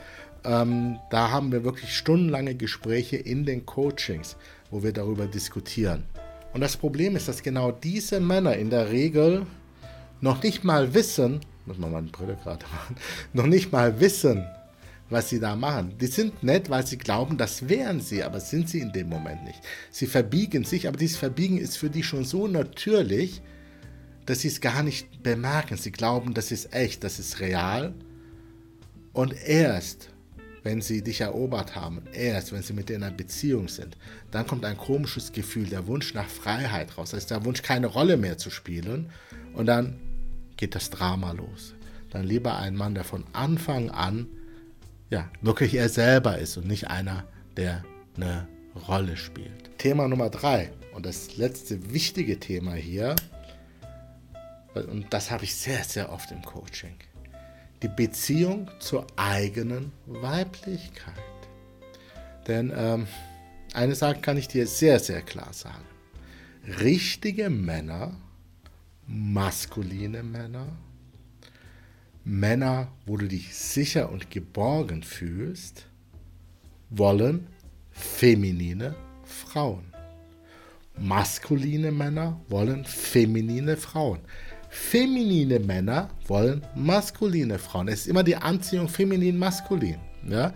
Ähm, 0.48 1.00
da 1.10 1.30
haben 1.30 1.52
wir 1.52 1.66
wirklich 1.66 1.94
stundenlange 1.94 2.56
Gespräche 2.56 3.18
in 3.18 3.46
den 3.46 3.66
Coachings, 3.66 4.38
wo 4.72 4.82
wir 4.82 4.94
darüber 4.94 5.28
diskutieren. 5.28 6.04
Und 6.54 6.62
das 6.62 6.78
Problem 6.78 7.18
ist, 7.18 7.28
dass 7.28 7.44
genau 7.44 7.72
diese 7.72 8.22
Männer 8.22 8.56
in 8.56 8.70
der 8.70 8.90
Regel 8.90 9.46
noch 10.22 10.42
nicht 10.42 10.64
mal 10.64 10.94
wissen, 10.94 11.42
muss 11.66 11.78
man 11.78 11.92
mal 11.92 11.98
eine 11.98 12.08
Brille 12.08 12.38
gerade 12.42 12.66
machen, 12.72 12.96
noch 13.34 13.46
nicht 13.46 13.74
mal 13.74 14.00
wissen, 14.00 14.48
was 15.10 15.30
sie 15.30 15.42
da 15.42 15.58
machen. 15.58 15.98
Die 16.00 16.08
sind 16.08 16.42
nett, 16.44 16.70
weil 16.70 16.88
sie 16.88 16.98
glauben, 16.98 17.38
das 17.38 17.68
wären 17.68 18.00
sie, 18.00 18.24
aber 18.24 18.40
sind 18.40 18.70
sie 18.70 18.80
in 18.80 18.94
dem 18.94 19.10
Moment 19.10 19.44
nicht. 19.44 19.60
Sie 19.92 20.08
verbiegen 20.08 20.64
sich, 20.64 20.88
aber 20.88 20.98
dieses 20.98 21.18
Verbiegen 21.18 21.58
ist 21.58 21.78
für 21.78 21.90
die 21.90 22.04
schon 22.04 22.24
so 22.24 22.48
natürlich, 22.48 23.42
dass 24.26 24.42
sie 24.42 24.48
es 24.48 24.62
gar 24.62 24.82
nicht 24.82 25.24
bemerken. 25.24 25.76
Sie 25.76 25.92
glauben, 25.92 26.34
das 26.34 26.52
ist 26.52 26.74
echt, 26.74 27.04
das 27.04 27.20
ist 27.20 27.42
real. 27.42 27.94
Und 29.12 29.34
erst, 29.46 30.10
wenn 30.68 30.82
sie 30.82 31.02
dich 31.02 31.22
erobert 31.22 31.76
haben, 31.78 32.04
erst, 32.12 32.52
wenn 32.52 32.62
sie 32.62 32.74
mit 32.74 32.90
dir 32.90 32.98
in 32.98 33.04
einer 33.04 33.16
Beziehung 33.16 33.70
sind, 33.70 33.96
dann 34.32 34.46
kommt 34.46 34.66
ein 34.66 34.78
komisches 34.78 35.32
Gefühl, 35.32 35.68
der 35.68 35.88
Wunsch 35.88 36.14
nach 36.14 36.28
Freiheit 36.28 36.98
raus. 36.98 37.12
Das 37.12 37.20
ist 37.20 37.32
der 37.32 37.46
Wunsch, 37.46 37.62
keine 37.62 37.88
Rolle 37.88 38.18
mehr 38.18 38.38
zu 38.38 38.50
spielen. 38.50 39.10
Und 39.54 39.68
dann 39.68 39.98
geht 40.58 40.76
das 40.76 40.90
Drama 40.90 41.32
los. 41.32 41.74
Dann 42.10 42.26
lieber 42.26 42.58
ein 42.58 42.76
Mann, 42.76 42.96
der 42.96 43.06
von 43.06 43.24
Anfang 43.32 43.90
an 43.92 44.28
ja, 45.10 45.30
wirklich 45.42 45.74
er 45.74 45.88
selber 45.88 46.38
ist 46.38 46.58
und 46.58 46.68
nicht 46.68 46.90
einer, 46.90 47.24
der 47.56 47.86
eine 48.18 48.46
Rolle 48.90 49.16
spielt. 49.16 49.78
Thema 49.78 50.10
Nummer 50.10 50.30
drei 50.30 50.72
und 50.94 51.06
das 51.06 51.38
letzte 51.38 51.94
wichtige 51.94 52.42
Thema 52.42 52.74
hier, 52.74 53.16
und 54.76 55.06
das 55.12 55.32
habe 55.32 55.46
ich 55.46 55.56
sehr, 55.56 55.84
sehr 55.86 56.12
oft 56.12 56.30
im 56.32 56.42
Coaching, 56.42 56.96
die 57.82 57.88
Beziehung 57.88 58.70
zur 58.80 59.06
eigenen 59.16 59.92
Weiblichkeit. 60.06 61.14
Denn 62.48 62.72
ähm, 62.76 63.08
eine 63.74 63.96
Sache 63.96 64.20
kann 64.22 64.38
ich 64.38 64.48
dir 64.48 64.66
sehr, 64.68 65.00
sehr 65.00 65.22
klar 65.22 65.54
sagen. 65.54 65.86
richtige 66.80 67.50
Männer, 67.50 68.16
maskuline 69.06 70.24
Männer, 70.24 70.68
Männer, 72.24 72.92
wo 73.06 73.16
du 73.16 73.28
dich 73.28 73.56
sicher 73.56 74.12
und 74.12 74.32
geborgen 74.32 75.04
fühlst, 75.04 75.86
wollen 76.90 77.48
feminine 77.92 78.96
Frauen. 79.24 79.94
Maskuline 80.98 81.92
Männer 81.92 82.42
wollen 82.50 82.84
feminine 82.84 83.78
Frauen. 83.78 84.20
Feminine 84.70 85.60
Männer 85.60 86.10
wollen 86.28 86.66
maskuline 86.76 87.60
Frauen. 87.60 87.88
Es 87.88 88.02
ist 88.02 88.08
immer 88.08 88.24
die 88.24 88.36
Anziehung 88.36 88.90
feminin-maskulin. 88.90 89.98
Ja? 90.28 90.54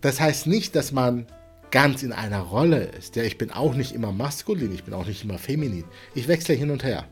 Das 0.00 0.20
heißt 0.20 0.46
nicht, 0.46 0.74
dass 0.76 0.92
man 0.92 1.26
ganz 1.70 2.02
in 2.02 2.12
einer 2.12 2.40
Rolle 2.40 2.84
ist. 2.84 3.16
Ja, 3.16 3.22
ich 3.22 3.38
bin 3.38 3.50
auch 3.50 3.74
nicht 3.74 3.92
immer 3.92 4.12
maskulin, 4.12 4.72
ich 4.72 4.84
bin 4.84 4.94
auch 4.94 5.06
nicht 5.06 5.24
immer 5.24 5.38
feminin. 5.38 5.84
Ich 6.14 6.28
wechsle 6.28 6.54
hin 6.54 6.70
und 6.70 6.84
her. 6.84 7.06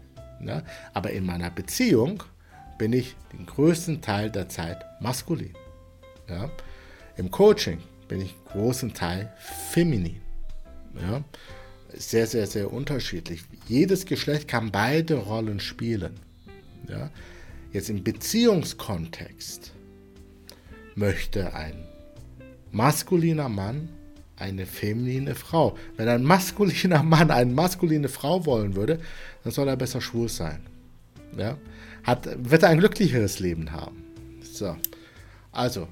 Ja? 0.45 0.63
Aber 0.93 1.11
in 1.11 1.25
meiner 1.25 1.51
Beziehung 1.51 2.23
bin 2.79 2.93
ich 2.93 3.17
den 3.33 3.47
größten 3.47 4.03
Teil 4.03 4.31
der 4.31 4.49
Zeit 4.49 4.85
maskulin. 5.01 5.55
Ja? 6.29 6.51
Im 7.17 7.31
Coaching 7.31 7.79
bin 8.09 8.21
ich 8.21 8.35
großen 8.53 8.93
Teil 8.93 9.33
feminin. 9.71 10.21
Ja? 11.01 11.23
Sehr, 11.95 12.27
sehr, 12.27 12.47
sehr 12.47 12.73
unterschiedlich. 12.73 13.43
Jedes 13.69 14.07
Geschlecht 14.07 14.49
kann 14.49 14.71
beide 14.71 15.15
Rollen 15.15 15.61
spielen. 15.61 16.15
Ja? 16.89 17.11
Jetzt 17.73 17.91
im 17.91 18.03
Beziehungskontext 18.03 19.73
möchte 20.95 21.55
ein 21.55 21.85
maskuliner 22.73 23.49
Mann 23.49 23.89
eine 24.37 24.67
feminine 24.67 25.35
Frau. 25.35 25.77
Wenn 25.97 26.09
ein 26.09 26.25
maskuliner 26.25 27.03
Mann 27.03 27.31
eine 27.31 27.53
maskuline 27.53 28.09
Frau 28.09 28.47
wollen 28.47 28.75
würde, 28.75 29.01
dann 29.45 29.53
soll 29.53 29.69
er 29.69 29.77
besser 29.77 30.01
schwul 30.01 30.29
sein. 30.29 30.61
Ja? 31.37 31.59
hat, 32.03 32.29
wird 32.51 32.63
er 32.63 32.71
ein 32.71 32.79
glücklicheres 32.79 33.39
Leben 33.41 33.73
haben. 33.73 34.05
So. 34.43 34.77
Also, 35.53 35.89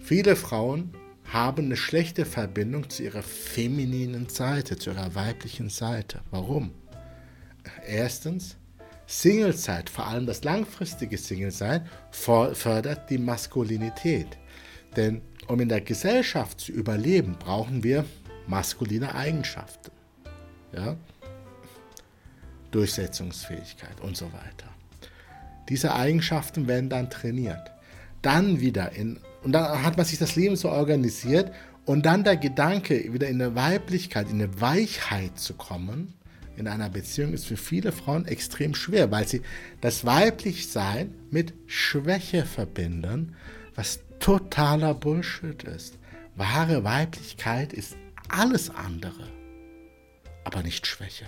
viele 0.00 0.36
Frauen 0.36 0.90
haben 1.32 1.66
eine 1.66 1.76
schlechte 1.76 2.24
Verbindung 2.24 2.88
zu 2.88 3.02
ihrer 3.02 3.22
femininen 3.22 4.28
Seite, 4.28 4.78
zu 4.78 4.90
ihrer 4.90 5.14
weiblichen 5.14 5.68
Seite. 5.68 6.20
Warum? 6.30 6.72
Erstens, 7.86 8.56
Singlezeit, 9.06 9.90
vor 9.90 10.06
allem 10.06 10.26
das 10.26 10.44
langfristige 10.44 11.18
Single-Sein, 11.18 11.88
fördert 12.10 13.10
die 13.10 13.18
Maskulinität. 13.18 14.38
Denn 14.96 15.20
um 15.48 15.60
in 15.60 15.68
der 15.68 15.80
Gesellschaft 15.80 16.60
zu 16.60 16.72
überleben, 16.72 17.36
brauchen 17.38 17.84
wir 17.84 18.04
maskuline 18.46 19.14
Eigenschaften. 19.14 19.90
Ja? 20.72 20.96
Durchsetzungsfähigkeit 22.70 24.00
und 24.00 24.16
so 24.16 24.26
weiter. 24.32 24.68
Diese 25.68 25.94
Eigenschaften 25.94 26.68
werden 26.68 26.90
dann 26.90 27.10
trainiert. 27.10 27.72
Dann 28.22 28.60
wieder 28.60 28.92
in, 28.92 29.20
und 29.46 29.52
dann 29.52 29.84
hat 29.84 29.96
man 29.96 30.04
sich 30.04 30.18
das 30.18 30.34
Leben 30.34 30.56
so 30.56 30.70
organisiert 30.70 31.52
und 31.84 32.04
dann 32.04 32.24
der 32.24 32.36
Gedanke, 32.36 33.12
wieder 33.12 33.28
in 33.28 33.40
eine 33.40 33.54
Weiblichkeit, 33.54 34.28
in 34.28 34.42
eine 34.42 34.60
Weichheit 34.60 35.38
zu 35.38 35.54
kommen, 35.54 36.14
in 36.56 36.66
einer 36.66 36.90
Beziehung 36.90 37.32
ist 37.32 37.46
für 37.46 37.56
viele 37.56 37.92
Frauen 37.92 38.26
extrem 38.26 38.74
schwer, 38.74 39.12
weil 39.12 39.28
sie 39.28 39.42
das 39.80 40.04
Weiblichsein 40.04 41.14
mit 41.30 41.54
Schwäche 41.68 42.44
verbinden, 42.44 43.36
was 43.76 44.00
totaler 44.18 44.94
Bullshit 44.94 45.62
ist. 45.62 45.96
Wahre 46.34 46.82
Weiblichkeit 46.82 47.72
ist 47.72 47.94
alles 48.28 48.68
andere, 48.68 49.28
aber 50.42 50.64
nicht 50.64 50.88
Schwäche. 50.88 51.26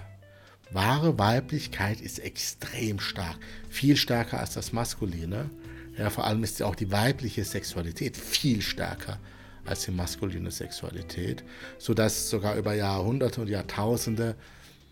Wahre 0.73 1.21
Weiblichkeit 1.21 2.01
ist 2.01 2.19
extrem 2.19 2.99
stark, 2.99 3.39
viel 3.69 3.97
stärker 3.97 4.41
als 4.41 4.55
das 4.55 4.73
Maskuline. 4.73 5.51
Ja, 5.99 6.11
vor 6.11 6.25
allem 6.25 6.45
ist 6.45 6.63
auch 6.63 6.77
die 6.77 6.93
weibliche 6.93 7.45
Sexualität 7.45 8.17
viel 8.17 8.63
stärker 8.63 9.19
als 9.67 9.85
die 9.85 9.91
maskuline 9.91 10.51
Sexualität, 10.51 11.45
sodass 11.79 12.31
sogar 12.31 12.57
über 12.57 12.73
Jahrhunderte 12.75 13.41
und 13.41 13.49
Jahrtausende 13.49 14.37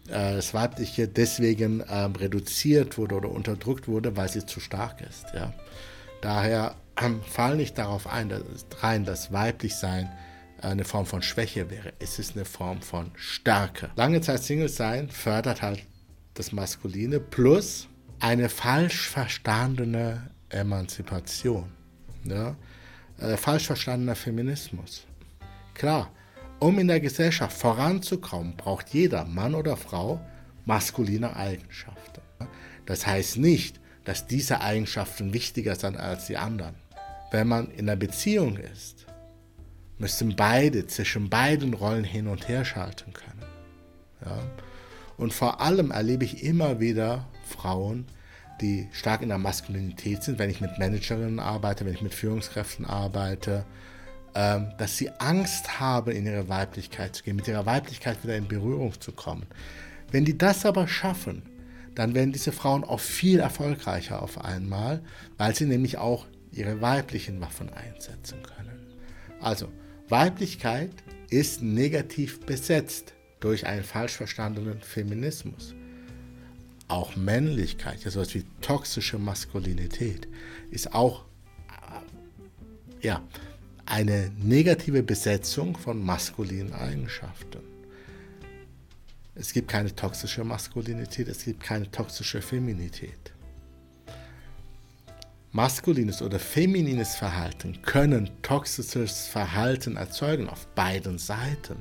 äh, 0.08 0.34
das 0.34 0.52
Weibliche 0.52 1.08
deswegen 1.08 1.82
ähm, 1.88 2.14
reduziert 2.16 2.98
wurde 2.98 3.16
oder 3.16 3.30
unterdrückt 3.30 3.88
wurde, 3.88 4.16
weil 4.16 4.28
sie 4.28 4.44
zu 4.44 4.60
stark 4.60 5.00
ist. 5.00 5.26
Ja. 5.34 5.54
Daher 6.20 6.74
ähm, 7.00 7.22
fall 7.22 7.56
nicht 7.56 7.78
darauf 7.78 8.06
ein, 8.06 8.28
dass, 8.28 8.42
rein, 8.80 9.04
dass 9.04 9.32
Weiblichsein 9.32 10.10
eine 10.60 10.84
Form 10.84 11.06
von 11.06 11.22
Schwäche 11.22 11.70
wäre. 11.70 11.92
Es 11.98 12.18
ist 12.18 12.34
eine 12.34 12.44
Form 12.44 12.82
von 12.82 13.10
Stärke. 13.14 13.90
Lange 13.96 14.20
Zeit 14.20 14.42
Single 14.42 14.68
sein 14.68 15.10
fördert 15.10 15.62
halt 15.62 15.84
das 16.34 16.52
Maskuline 16.52 17.20
plus 17.20 17.88
eine 18.20 18.48
falsch 18.48 19.08
verstandene 19.08 20.30
Emanzipation. 20.48 21.70
Ja? 22.24 22.56
Äh, 23.18 23.36
falsch 23.36 23.66
verstandener 23.66 24.14
Feminismus. 24.14 25.06
Klar, 25.74 26.10
um 26.58 26.78
in 26.78 26.88
der 26.88 27.00
Gesellschaft 27.00 27.56
voranzukommen, 27.56 28.56
braucht 28.56 28.90
jeder, 28.90 29.24
Mann 29.24 29.54
oder 29.54 29.76
Frau, 29.76 30.20
maskuline 30.64 31.36
Eigenschaften. 31.36 32.22
Das 32.86 33.06
heißt 33.06 33.38
nicht, 33.38 33.80
dass 34.04 34.26
diese 34.26 34.60
Eigenschaften 34.60 35.32
wichtiger 35.32 35.74
sind 35.74 35.96
als 35.96 36.26
die 36.26 36.36
anderen. 36.36 36.76
Wenn 37.30 37.48
man 37.48 37.70
in 37.72 37.88
einer 37.88 37.96
Beziehung 37.96 38.56
ist, 38.56 39.06
müssen 39.98 40.36
beide 40.36 40.86
zwischen 40.86 41.28
beiden 41.28 41.74
Rollen 41.74 42.04
hin 42.04 42.28
und 42.28 42.48
her 42.48 42.64
schalten 42.64 43.12
können. 43.12 43.42
Ja? 44.24 44.38
Und 45.16 45.32
vor 45.32 45.60
allem 45.60 45.90
erlebe 45.90 46.24
ich 46.24 46.42
immer 46.42 46.80
wieder 46.80 47.26
Frauen, 47.48 48.06
die 48.60 48.88
stark 48.92 49.22
in 49.22 49.28
der 49.28 49.38
Maskulinität 49.38 50.22
sind, 50.22 50.38
wenn 50.38 50.50
ich 50.50 50.60
mit 50.60 50.78
Managerinnen 50.78 51.40
arbeite, 51.40 51.84
wenn 51.84 51.94
ich 51.94 52.02
mit 52.02 52.14
Führungskräften 52.14 52.84
arbeite, 52.84 53.64
ähm, 54.34 54.72
dass 54.78 54.96
sie 54.96 55.10
Angst 55.18 55.80
haben, 55.80 56.12
in 56.12 56.26
ihre 56.26 56.48
Weiblichkeit 56.48 57.16
zu 57.16 57.22
gehen, 57.22 57.36
mit 57.36 57.48
ihrer 57.48 57.66
Weiblichkeit 57.66 58.22
wieder 58.22 58.36
in 58.36 58.48
Berührung 58.48 59.00
zu 59.00 59.12
kommen. 59.12 59.46
Wenn 60.10 60.24
die 60.24 60.36
das 60.36 60.66
aber 60.66 60.88
schaffen, 60.88 61.42
dann 61.94 62.14
werden 62.14 62.32
diese 62.32 62.52
Frauen 62.52 62.84
auch 62.84 63.00
viel 63.00 63.40
erfolgreicher 63.40 64.22
auf 64.22 64.44
einmal, 64.44 65.02
weil 65.38 65.54
sie 65.54 65.64
nämlich 65.64 65.98
auch 65.98 66.26
ihre 66.52 66.80
weiblichen 66.80 67.40
Waffen 67.40 67.70
einsetzen 67.72 68.42
können. 68.42 68.94
Also, 69.40 69.68
Weiblichkeit 70.08 70.92
ist 71.30 71.62
negativ 71.62 72.40
besetzt 72.40 73.14
durch 73.40 73.66
einen 73.66 73.84
falsch 73.84 74.12
verstandenen 74.12 74.80
Feminismus. 74.80 75.74
Auch 76.88 77.16
Männlichkeit, 77.16 78.04
ja 78.04 78.10
sowas 78.10 78.34
wie 78.34 78.44
toxische 78.60 79.18
Maskulinität, 79.18 80.28
ist 80.70 80.94
auch 80.94 81.24
äh, 81.68 83.06
ja, 83.06 83.22
eine 83.86 84.30
negative 84.38 85.02
Besetzung 85.02 85.76
von 85.76 86.04
maskulinen 86.04 86.72
Eigenschaften. 86.72 87.60
Es 89.34 89.52
gibt 89.52 89.68
keine 89.68 89.94
toxische 89.94 90.44
Maskulinität, 90.44 91.28
es 91.28 91.44
gibt 91.44 91.62
keine 91.62 91.90
toxische 91.90 92.40
Feminität 92.40 93.32
maskulines 95.56 96.20
oder 96.20 96.38
feminines 96.38 97.16
Verhalten 97.16 97.80
können 97.80 98.30
toxisches 98.42 99.26
Verhalten 99.26 99.96
erzeugen 99.96 100.50
auf 100.50 100.66
beiden 100.74 101.18
Seiten. 101.18 101.76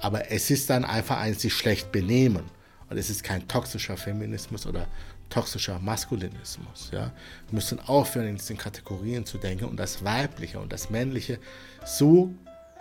Aber 0.00 0.30
es 0.30 0.50
ist 0.50 0.70
dann 0.70 0.84
einfach 0.86 1.18
ein 1.18 1.34
sich 1.34 1.52
schlecht 1.52 1.92
benehmen. 1.92 2.44
Und 2.88 2.98
es 2.98 3.10
ist 3.10 3.24
kein 3.24 3.46
toxischer 3.48 3.96
Feminismus 3.96 4.66
oder 4.66 4.86
toxischer 5.28 5.78
Maskulinismus. 5.78 6.90
Ja? 6.92 7.12
Wir 7.48 7.54
müssen 7.54 7.80
aufhören, 7.80 8.28
in 8.28 8.36
diesen 8.36 8.56
Kategorien 8.56 9.26
zu 9.26 9.38
denken 9.38 9.64
und 9.64 9.76
das 9.76 10.04
Weibliche 10.04 10.60
und 10.60 10.72
das 10.72 10.90
Männliche 10.90 11.38
so 11.84 12.32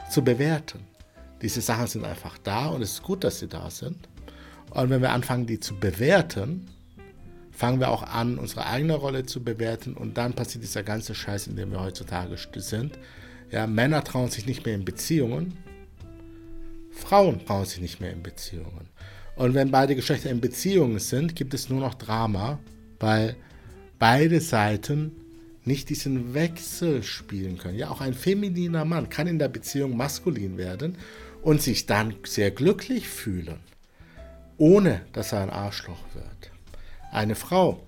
zu 0.09 0.23
bewerten. 0.23 0.79
Diese 1.41 1.61
Sachen 1.61 1.87
sind 1.87 2.05
einfach 2.05 2.37
da 2.39 2.67
und 2.67 2.81
es 2.81 2.93
ist 2.93 3.03
gut, 3.03 3.23
dass 3.23 3.39
sie 3.39 3.47
da 3.47 3.69
sind. 3.69 4.07
Und 4.69 4.89
wenn 4.89 5.01
wir 5.01 5.11
anfangen, 5.11 5.45
die 5.47 5.59
zu 5.59 5.75
bewerten, 5.75 6.67
fangen 7.51 7.79
wir 7.79 7.89
auch 7.89 8.03
an, 8.03 8.37
unsere 8.37 8.65
eigene 8.65 8.95
Rolle 8.95 9.25
zu 9.25 9.43
bewerten 9.43 9.95
und 9.95 10.17
dann 10.17 10.33
passiert 10.33 10.63
dieser 10.63 10.83
ganze 10.83 11.15
Scheiß, 11.15 11.47
in 11.47 11.55
dem 11.55 11.71
wir 11.71 11.79
heutzutage 11.79 12.35
sind. 12.55 12.99
Ja, 13.51 13.67
Männer 13.67 14.03
trauen 14.03 14.29
sich 14.29 14.45
nicht 14.45 14.65
mehr 14.65 14.75
in 14.75 14.85
Beziehungen, 14.85 15.57
Frauen 16.91 17.45
trauen 17.45 17.65
sich 17.65 17.79
nicht 17.79 18.01
mehr 18.01 18.11
in 18.11 18.23
Beziehungen. 18.23 18.89
Und 19.35 19.53
wenn 19.53 19.71
beide 19.71 19.95
Geschlechter 19.95 20.29
in 20.29 20.41
Beziehungen 20.41 20.99
sind, 20.99 21.35
gibt 21.35 21.53
es 21.53 21.69
nur 21.69 21.79
noch 21.79 21.95
Drama, 21.95 22.59
weil 22.99 23.35
beide 23.99 24.39
Seiten 24.39 25.11
nicht 25.65 25.89
diesen 25.89 26.33
Wechsel 26.33 27.03
spielen 27.03 27.57
können. 27.57 27.77
Ja, 27.77 27.89
auch 27.89 28.01
ein 28.01 28.13
femininer 28.13 28.85
Mann 28.85 29.09
kann 29.09 29.27
in 29.27 29.39
der 29.39 29.49
Beziehung 29.49 29.97
maskulin 29.97 30.57
werden 30.57 30.97
und 31.41 31.61
sich 31.61 31.85
dann 31.85 32.15
sehr 32.25 32.51
glücklich 32.51 33.07
fühlen, 33.07 33.59
ohne 34.57 35.01
dass 35.11 35.31
er 35.31 35.41
ein 35.41 35.49
Arschloch 35.49 36.03
wird. 36.13 36.51
Eine 37.11 37.35
Frau 37.35 37.83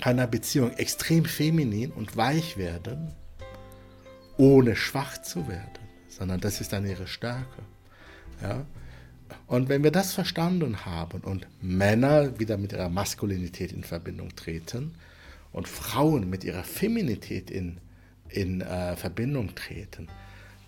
kann 0.00 0.14
in 0.14 0.20
einer 0.20 0.26
Beziehung 0.26 0.72
extrem 0.72 1.24
feminin 1.24 1.92
und 1.92 2.16
weich 2.16 2.56
werden, 2.56 3.12
ohne 4.36 4.74
schwach 4.74 5.18
zu 5.22 5.46
werden, 5.46 5.78
sondern 6.08 6.40
das 6.40 6.60
ist 6.60 6.72
dann 6.72 6.86
ihre 6.86 7.06
Stärke. 7.06 7.62
Ja? 8.42 8.64
Und 9.46 9.68
wenn 9.68 9.82
wir 9.82 9.90
das 9.90 10.12
verstanden 10.12 10.84
haben 10.84 11.20
und 11.20 11.46
Männer 11.60 12.38
wieder 12.38 12.56
mit 12.56 12.72
ihrer 12.72 12.88
Maskulinität 12.88 13.72
in 13.72 13.84
Verbindung 13.84 14.34
treten 14.34 14.94
und 15.52 15.68
Frauen 15.68 16.28
mit 16.28 16.44
ihrer 16.44 16.64
Feminität 16.64 17.50
in, 17.50 17.78
in 18.28 18.60
äh, 18.60 18.96
Verbindung 18.96 19.54
treten, 19.54 20.08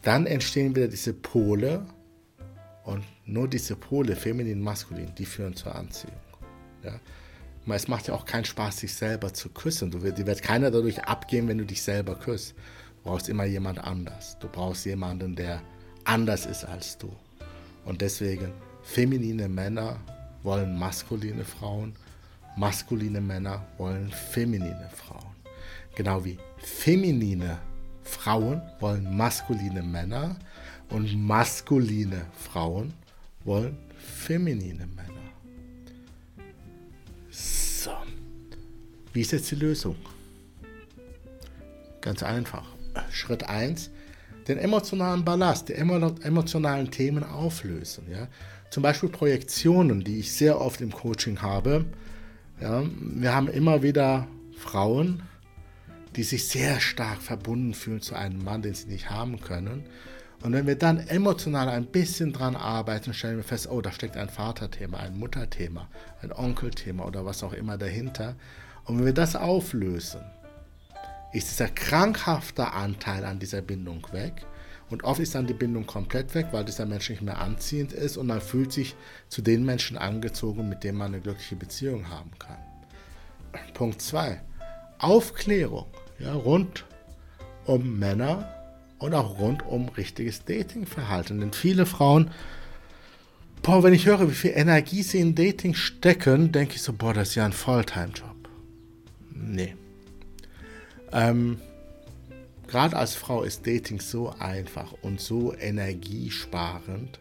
dann 0.02 0.26
entstehen 0.26 0.76
wieder 0.76 0.88
diese 0.88 1.12
Pole 1.12 1.86
und 2.84 3.02
nur 3.24 3.48
diese 3.48 3.74
Pole, 3.74 4.14
feminin, 4.14 4.60
maskulin, 4.60 5.12
die 5.18 5.26
führen 5.26 5.56
zur 5.56 5.74
Anziehung. 5.74 6.14
Ja? 6.84 7.00
Es 7.74 7.88
macht 7.88 8.06
ja 8.06 8.14
auch 8.14 8.24
keinen 8.24 8.44
Spaß, 8.44 8.78
sich 8.78 8.94
selber 8.94 9.34
zu 9.34 9.48
küssen. 9.48 9.90
Du, 9.90 9.98
die 9.98 10.26
wird 10.26 10.42
keiner 10.42 10.70
dadurch 10.70 11.02
abgehen, 11.02 11.48
wenn 11.48 11.58
du 11.58 11.66
dich 11.66 11.82
selber 11.82 12.14
küsst. 12.14 12.54
Du 12.98 13.10
brauchst 13.10 13.28
immer 13.28 13.44
jemand 13.44 13.80
anders. 13.80 14.38
Du 14.38 14.48
brauchst 14.48 14.86
jemanden, 14.86 15.34
der 15.34 15.60
anders 16.04 16.46
ist 16.46 16.64
als 16.64 16.96
du. 16.96 17.12
Und 17.86 18.02
deswegen, 18.02 18.52
feminine 18.82 19.48
Männer 19.48 19.98
wollen 20.42 20.78
maskuline 20.78 21.44
Frauen, 21.44 21.94
maskuline 22.56 23.20
Männer 23.20 23.64
wollen 23.78 24.10
feminine 24.10 24.90
Frauen. 24.92 25.34
Genau 25.94 26.24
wie 26.24 26.38
feminine 26.58 27.58
Frauen 28.02 28.60
wollen 28.80 29.16
maskuline 29.16 29.82
Männer 29.82 30.36
und 30.90 31.16
maskuline 31.16 32.26
Frauen 32.36 32.92
wollen 33.44 33.76
feminine 33.96 34.86
Männer. 34.86 35.12
So, 37.30 37.92
wie 39.12 39.20
ist 39.20 39.32
jetzt 39.32 39.50
die 39.50 39.56
Lösung? 39.56 39.96
Ganz 42.00 42.22
einfach. 42.22 42.64
Schritt 43.10 43.44
1, 43.44 43.90
den 44.48 44.58
emotionalen 44.58 45.24
Ballast, 45.24 45.68
die 45.68 45.74
emotionalen 45.74 46.90
Themen 46.90 47.24
auflösen. 47.24 48.04
Ja? 48.10 48.28
Zum 48.70 48.82
Beispiel 48.82 49.08
Projektionen, 49.08 50.04
die 50.04 50.18
ich 50.18 50.32
sehr 50.32 50.60
oft 50.60 50.80
im 50.80 50.92
Coaching 50.92 51.42
habe. 51.42 51.84
Ja? 52.60 52.84
Wir 53.00 53.34
haben 53.34 53.48
immer 53.48 53.82
wieder 53.82 54.26
Frauen, 54.56 55.22
die 56.14 56.22
sich 56.22 56.48
sehr 56.48 56.80
stark 56.80 57.20
verbunden 57.20 57.74
fühlen 57.74 58.00
zu 58.00 58.14
einem 58.14 58.42
Mann, 58.42 58.62
den 58.62 58.74
sie 58.74 58.88
nicht 58.88 59.10
haben 59.10 59.40
können. 59.40 59.84
Und 60.42 60.52
wenn 60.52 60.66
wir 60.66 60.76
dann 60.76 60.98
emotional 61.08 61.68
ein 61.68 61.86
bisschen 61.86 62.32
dran 62.32 62.56
arbeiten, 62.56 63.14
stellen 63.14 63.38
wir 63.38 63.44
fest, 63.44 63.68
oh, 63.70 63.80
da 63.80 63.90
steckt 63.90 64.16
ein 64.16 64.28
Vaterthema, 64.28 64.98
ein 64.98 65.18
Mutterthema, 65.18 65.88
ein 66.22 66.32
Onkelthema 66.32 67.04
oder 67.04 67.24
was 67.24 67.42
auch 67.42 67.52
immer 67.52 67.78
dahinter. 67.78 68.36
Und 68.84 68.98
wenn 68.98 69.06
wir 69.06 69.14
das 69.14 69.34
auflösen, 69.34 70.20
ist 71.32 71.50
dieser 71.50 71.68
krankhafte 71.68 72.72
Anteil 72.72 73.24
an 73.24 73.38
dieser 73.38 73.62
Bindung 73.62 74.06
weg. 74.12 74.46
Und 74.88 75.02
oft 75.02 75.20
ist 75.20 75.34
dann 75.34 75.46
die 75.46 75.54
Bindung 75.54 75.84
komplett 75.84 76.34
weg, 76.34 76.48
weil 76.52 76.64
dieser 76.64 76.86
Mensch 76.86 77.10
nicht 77.10 77.22
mehr 77.22 77.38
anziehend 77.38 77.92
ist 77.92 78.16
und 78.16 78.28
man 78.28 78.40
fühlt 78.40 78.72
sich 78.72 78.94
zu 79.28 79.42
den 79.42 79.64
Menschen 79.64 79.98
angezogen, 79.98 80.68
mit 80.68 80.84
denen 80.84 80.98
man 80.98 81.12
eine 81.12 81.20
glückliche 81.20 81.56
Beziehung 81.56 82.08
haben 82.08 82.30
kann. 82.38 82.58
Punkt 83.74 84.00
2. 84.00 84.40
Aufklärung 84.98 85.86
ja, 86.18 86.32
rund 86.32 86.84
um 87.66 87.98
Männer 87.98 88.48
und 88.98 89.14
auch 89.14 89.38
rund 89.38 89.66
um 89.66 89.88
richtiges 89.88 90.44
Datingverhalten. 90.44 91.40
Denn 91.40 91.52
viele 91.52 91.84
Frauen, 91.84 92.30
boah, 93.62 93.82
wenn 93.82 93.92
ich 93.92 94.06
höre, 94.06 94.30
wie 94.30 94.34
viel 94.34 94.52
Energie 94.54 95.02
sie 95.02 95.20
in 95.20 95.34
Dating 95.34 95.74
stecken, 95.74 96.52
denke 96.52 96.76
ich 96.76 96.82
so, 96.82 96.92
boah, 96.92 97.12
das 97.12 97.30
ist 97.30 97.34
ja 97.34 97.44
ein 97.44 97.52
Volltime-Job. 97.52 98.48
Nee. 99.32 99.74
Ähm, 101.12 101.58
Gerade 102.66 102.96
als 102.96 103.14
Frau 103.14 103.44
ist 103.44 103.66
Dating 103.66 104.00
so 104.00 104.34
einfach 104.38 104.92
und 105.02 105.20
so 105.20 105.54
energiesparend. 105.54 107.20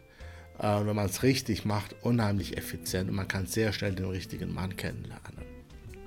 Äh, 0.58 0.86
wenn 0.86 0.96
man 0.96 1.06
es 1.06 1.22
richtig 1.22 1.64
macht, 1.64 1.94
unheimlich 2.02 2.56
effizient 2.56 3.10
und 3.10 3.16
man 3.16 3.28
kann 3.28 3.46
sehr 3.46 3.72
schnell 3.72 3.94
den 3.94 4.06
richtigen 4.06 4.52
Mann 4.52 4.76
kennenlernen. 4.76 5.44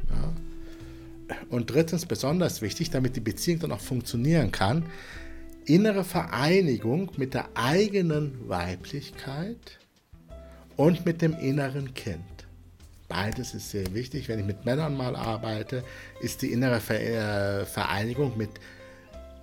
Ja? 0.10 1.36
Und 1.50 1.70
drittens, 1.70 2.06
besonders 2.06 2.62
wichtig, 2.62 2.90
damit 2.90 3.16
die 3.16 3.22
Beziehung 3.22 3.60
dann 3.60 3.72
auch 3.72 3.80
funktionieren 3.80 4.52
kann, 4.52 4.86
innere 5.66 6.04
Vereinigung 6.04 7.12
mit 7.18 7.34
der 7.34 7.50
eigenen 7.54 8.50
Weiblichkeit 8.50 9.80
und 10.76 11.06
mit 11.06 11.22
dem 11.22 11.34
inneren 11.38 11.94
Kind. 11.94 12.39
Beides 13.10 13.54
ist 13.54 13.72
sehr 13.72 13.94
wichtig. 13.94 14.30
Wenn 14.30 14.40
ich 14.40 14.46
mit 14.46 14.66
Männern 14.66 14.96
mal 14.96 15.16
arbeite, 15.16 15.84
ist 16.22 16.42
die 16.42 16.52
innere 16.52 16.78
äh, 16.94 17.66
Vereinigung 17.66 18.38
mit, 18.38 18.52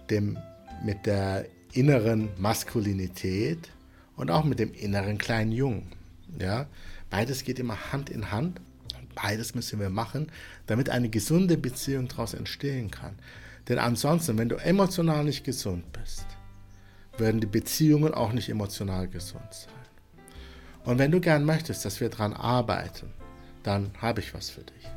dem, 0.09 0.38
mit 0.83 1.05
der 1.05 1.44
inneren 1.72 2.31
Maskulinität 2.38 3.68
und 4.16 4.31
auch 4.31 4.44
mit 4.44 4.59
dem 4.59 4.72
inneren 4.72 5.18
kleinen 5.18 5.52
Jungen. 5.52 5.92
Ja? 6.40 6.66
Beides 7.11 7.44
geht 7.44 7.59
immer 7.59 7.92
Hand 7.92 8.09
in 8.09 8.31
Hand 8.31 8.61
Beides 9.16 9.55
müssen 9.55 9.81
wir 9.81 9.88
machen, 9.88 10.31
damit 10.66 10.90
eine 10.90 11.09
gesunde 11.09 11.57
Beziehung 11.57 12.07
daraus 12.07 12.35
entstehen 12.35 12.90
kann. 12.90 13.18
Denn 13.66 13.79
ansonsten, 13.79 14.37
wenn 14.38 14.50
du 14.50 14.57
emotional 14.57 15.24
nicht 15.24 15.42
gesund 15.42 15.90
bist, 15.92 16.26
werden 17.16 17.40
die 17.40 17.46
Beziehungen 17.46 18.12
auch 18.12 18.33
nicht 18.33 18.50
emotional 18.50 19.09
gesund 19.09 19.48
sein. 19.50 19.72
Und 20.85 20.98
wenn 20.98 21.11
du 21.11 21.20
gern 21.20 21.44
möchtest, 21.44 21.85
dass 21.85 21.98
wir 21.98 22.11
daran 22.11 22.35
arbeiten, 22.35 23.11
dann 23.66 23.90
habe 24.00 24.20
ich 24.20 24.33
was 24.33 24.50
für 24.50 24.62
dich. 24.62 24.88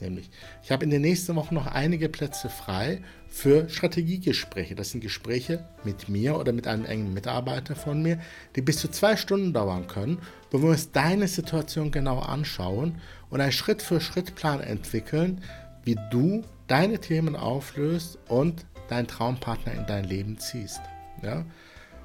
Nämlich, 0.00 0.28
ich 0.62 0.72
habe 0.72 0.84
in 0.84 0.90
den 0.90 1.02
nächsten 1.02 1.36
Wochen 1.36 1.54
noch 1.54 1.66
einige 1.66 2.08
Plätze 2.08 2.48
frei 2.48 3.00
für 3.28 3.68
Strategiegespräche. 3.68 4.74
Das 4.74 4.90
sind 4.90 5.00
Gespräche 5.00 5.64
mit 5.84 6.08
mir 6.08 6.38
oder 6.38 6.52
mit 6.52 6.66
einem 6.66 6.84
engen 6.84 7.14
Mitarbeiter 7.14 7.76
von 7.76 8.02
mir, 8.02 8.18
die 8.56 8.62
bis 8.62 8.78
zu 8.78 8.88
zwei 8.88 9.16
Stunden 9.16 9.52
dauern 9.52 9.86
können, 9.86 10.18
wo 10.50 10.60
wir 10.62 10.70
uns 10.70 10.90
deine 10.90 11.28
Situation 11.28 11.90
genau 11.90 12.18
anschauen 12.18 13.00
und 13.30 13.40
einen 13.40 13.52
Schritt-für-Schritt-Plan 13.52 14.60
entwickeln, 14.60 15.42
wie 15.84 15.96
du 16.10 16.42
deine 16.66 16.98
Themen 16.98 17.36
auflöst 17.36 18.18
und 18.28 18.66
deinen 18.88 19.06
Traumpartner 19.06 19.74
in 19.74 19.86
dein 19.86 20.04
Leben 20.04 20.38
ziehst. 20.38 20.80
Ja? 21.22 21.44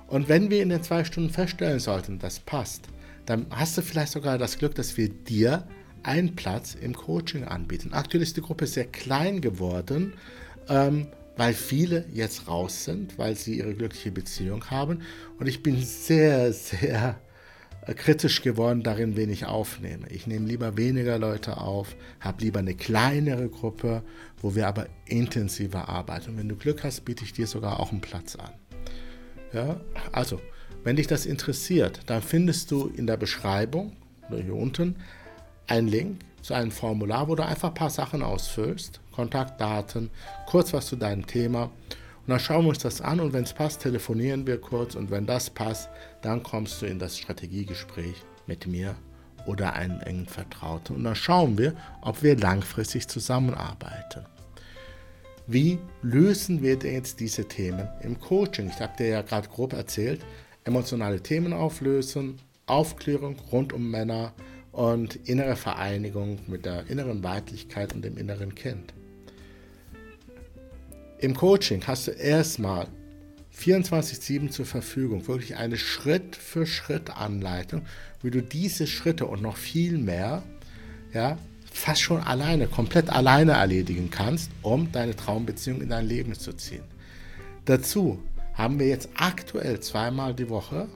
Und 0.08 0.30
wenn 0.30 0.50
wir 0.50 0.62
in 0.62 0.70
den 0.70 0.84
zwei 0.84 1.04
Stunden 1.04 1.30
feststellen 1.32 1.80
sollten, 1.80 2.20
das 2.20 2.40
passt, 2.40 2.88
dann 3.26 3.46
hast 3.52 3.78
du 3.78 3.82
vielleicht 3.82 4.12
sogar 4.12 4.38
das 4.38 4.58
Glück, 4.58 4.76
dass 4.76 4.98
wir 4.98 5.10
dir 5.10 5.68
einen 6.04 6.36
Platz 6.36 6.76
im 6.76 6.96
Coaching 6.96 7.44
anbieten. 7.44 7.94
Aktuell 7.94 8.24
ist 8.24 8.38
die 8.38 8.42
Gruppe 8.42 8.68
sehr 8.68 8.86
klein 8.86 9.42
geworden, 9.42 10.14
ähm, 10.68 11.08
weil 11.38 11.54
viele 11.54 12.06
jetzt 12.12 12.48
raus 12.48 12.84
sind, 12.86 13.18
weil 13.18 13.36
sie 13.36 13.58
ihre 13.58 13.74
glückliche 13.74 14.12
Beziehung 14.12 14.70
haben. 14.70 15.02
Und 15.40 15.48
ich 15.48 15.64
bin 15.64 15.82
sehr, 15.82 16.52
sehr 16.52 17.20
äh, 17.86 17.94
kritisch 17.94 18.42
geworden 18.42 18.84
darin, 18.84 19.16
wen 19.16 19.30
ich 19.30 19.46
aufnehme. 19.46 20.08
Ich 20.10 20.28
nehme 20.28 20.48
lieber 20.48 20.78
weniger 20.78 21.18
Leute 21.18 21.58
auf, 21.58 21.96
habe 22.20 22.44
lieber 22.44 22.60
eine 22.60 22.76
kleinere 22.76 23.48
Gruppe, 23.50 24.04
wo 24.42 24.54
wir 24.54 24.68
aber 24.68 24.88
intensiver 25.06 25.88
arbeiten. 25.88 26.32
Und 26.32 26.38
wenn 26.38 26.50
du 26.50 26.56
Glück 26.56 26.84
hast, 26.84 27.06
biete 27.06 27.24
ich 27.24 27.34
dir 27.34 27.48
sogar 27.48 27.80
auch 27.80 27.92
einen 27.92 28.02
Platz 28.02 28.36
an. 28.36 28.52
Ja, 29.54 29.80
also, 30.12 30.40
wenn 30.84 30.98
dich 30.98 31.08
das 31.08 31.26
interessiert, 31.26 32.02
dann 32.06 32.22
findest 32.22 32.72
du 32.72 32.88
in 32.88 33.08
der 33.08 33.18
Beschreibung 33.18 33.96
oder 34.30 34.40
hier 34.42 34.56
unten 34.56 34.96
einen 35.70 35.88
Link 35.88 36.20
zu 36.42 36.54
einem 36.54 36.72
Formular, 36.72 37.28
wo 37.28 37.36
du 37.36 37.46
einfach 37.46 37.70
ein 37.70 37.76
paar 37.76 37.90
Sachen 37.90 38.24
ausfüllst, 38.24 39.00
Kontaktdaten, 39.12 40.10
kurz 40.46 40.74
was 40.74 40.88
zu 40.88 40.96
deinem 40.96 41.26
Thema. 41.28 41.64
Und 41.64 42.28
dann 42.28 42.40
schauen 42.40 42.66
wir 42.66 42.70
uns 42.70 42.80
das 42.80 43.02
an 43.02 43.20
und 43.20 43.34
wenn 43.34 43.44
es 43.44 43.54
passt, 43.54 43.82
telefonieren 43.82 44.46
wir 44.48 44.60
kurz 44.60 44.96
und 44.96 45.12
wenn 45.12 45.26
das 45.26 45.50
passt, 45.50 45.90
dann 46.22 46.44
kommst 46.44 46.82
du 46.82 46.86
in 46.86 47.00
das 47.00 47.18
Strategiegespräch 47.18 48.16
mit 48.48 48.68
mir 48.68 48.96
oder 49.46 49.74
einem 49.74 50.00
engen 50.02 50.28
Vertrauten 50.28 50.96
und 50.96 51.04
dann 51.04 51.16
schauen 51.16 51.58
wir, 51.58 51.74
ob 52.02 52.22
wir 52.24 52.38
langfristig 52.38 53.08
zusammenarbeiten. 53.08 54.26
Wie 55.48 55.80
lösen 56.04 56.62
wir 56.62 56.78
denn 56.78 56.94
jetzt 56.94 57.20
diese 57.20 57.48
Themen 57.48 57.88
im 58.02 58.20
Coaching? 58.20 58.70
Ich 58.70 58.80
habe 58.80 58.96
dir 58.98 59.08
ja 59.08 59.22
gerade 59.24 59.48
grob 59.48 59.74
erzählt, 59.74 60.22
emotionale 60.64 61.22
Themen 61.22 61.54
auflösen, 61.54 62.40
Aufklärung 62.68 63.38
rund 63.52 63.74
um 63.74 63.90
Männer, 63.90 64.34
und 64.72 65.16
innere 65.28 65.56
Vereinigung 65.56 66.40
mit 66.48 66.66
der 66.66 66.90
inneren 66.90 67.24
Weiblichkeit 67.24 67.94
und 67.94 68.04
dem 68.04 68.18
inneren 68.18 68.56
Kind. 68.56 68.94
Im 71.20 71.36
Coaching 71.36 71.84
hast 71.86 72.08
du 72.08 72.12
erstmal 72.12 72.88
24-7 73.58 74.52
zur 74.52 74.66
Verfügung, 74.66 75.28
wirklich 75.28 75.58
eine 75.58 75.78
Schritt-für-Schritt-Anleitung, 75.78 77.82
wie 78.22 78.32
du 78.32 78.42
diese 78.42 78.88
Schritte 78.88 79.26
und 79.26 79.42
noch 79.42 79.58
viel 79.58 79.98
mehr 79.98 80.44
ja, 81.14 81.38
fast 81.72 82.02
schon 82.02 82.22
alleine, 82.22 82.68
komplett 82.68 83.10
alleine 83.10 83.54
erledigen 83.54 84.10
kannst, 84.10 84.52
um 84.62 84.92
deine 84.92 85.16
Traumbeziehung 85.16 85.82
in 85.82 85.90
dein 85.90 86.08
Leben 86.08 86.34
zu 86.34 86.54
ziehen. 86.54 86.84
Dazu 87.66 88.20
haben 88.54 88.80
wir 88.80 88.88
jetzt 88.88 89.10
aktuell 89.16 89.80
zweimal 89.80 90.34
die 90.34 90.50
Woche 90.50 90.88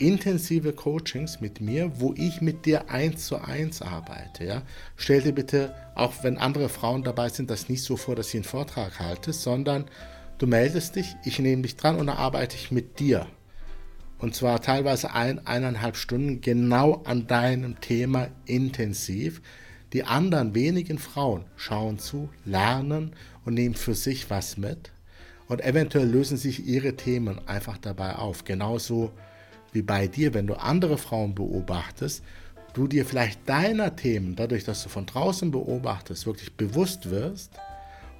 intensive 0.00 0.72
Coachings 0.72 1.40
mit 1.40 1.60
mir, 1.60 2.00
wo 2.00 2.14
ich 2.16 2.40
mit 2.40 2.66
dir 2.66 2.90
eins 2.90 3.26
zu 3.26 3.36
eins 3.36 3.82
arbeite. 3.82 4.44
Ja? 4.44 4.62
Stell 4.96 5.22
dir 5.22 5.32
bitte, 5.32 5.74
auch 5.94 6.12
wenn 6.22 6.38
andere 6.38 6.68
Frauen 6.68 7.02
dabei 7.02 7.28
sind, 7.28 7.50
das 7.50 7.68
nicht 7.68 7.82
so 7.82 7.96
vor, 7.96 8.16
dass 8.16 8.28
ich 8.28 8.36
einen 8.36 8.44
Vortrag 8.44 8.98
halte, 9.00 9.32
sondern 9.32 9.84
du 10.38 10.46
meldest 10.46 10.96
dich, 10.96 11.16
ich 11.24 11.38
nehme 11.38 11.62
dich 11.62 11.76
dran 11.76 11.96
und 11.96 12.06
dann 12.06 12.16
arbeite 12.16 12.56
ich 12.56 12.70
mit 12.70 12.98
dir. 12.98 13.26
und 14.18 14.34
zwar 14.34 14.60
teilweise 14.60 15.14
ein, 15.14 15.46
eineinhalb 15.46 15.96
Stunden 15.96 16.40
genau 16.40 17.02
an 17.04 17.26
deinem 17.26 17.80
Thema 17.80 18.28
intensiv. 18.46 19.40
Die 19.92 20.04
anderen 20.04 20.54
wenigen 20.54 20.98
Frauen 20.98 21.44
schauen 21.56 21.98
zu, 21.98 22.28
lernen 22.44 23.12
und 23.44 23.54
nehmen 23.54 23.74
für 23.74 23.94
sich 23.94 24.28
was 24.28 24.56
mit. 24.56 24.90
Und 25.46 25.62
eventuell 25.62 26.06
lösen 26.06 26.36
sich 26.36 26.66
ihre 26.66 26.94
Themen 26.96 27.40
einfach 27.48 27.78
dabei 27.78 28.16
auf. 28.16 28.44
Genauso 28.44 29.12
wie 29.72 29.82
bei 29.82 30.06
dir, 30.06 30.34
wenn 30.34 30.46
du 30.46 30.54
andere 30.54 30.98
Frauen 30.98 31.34
beobachtest, 31.34 32.22
du 32.74 32.86
dir 32.86 33.04
vielleicht 33.04 33.48
deiner 33.48 33.96
Themen, 33.96 34.36
dadurch, 34.36 34.64
dass 34.64 34.82
du 34.82 34.88
von 34.88 35.06
draußen 35.06 35.50
beobachtest, 35.50 36.26
wirklich 36.26 36.54
bewusst 36.54 37.10
wirst 37.10 37.52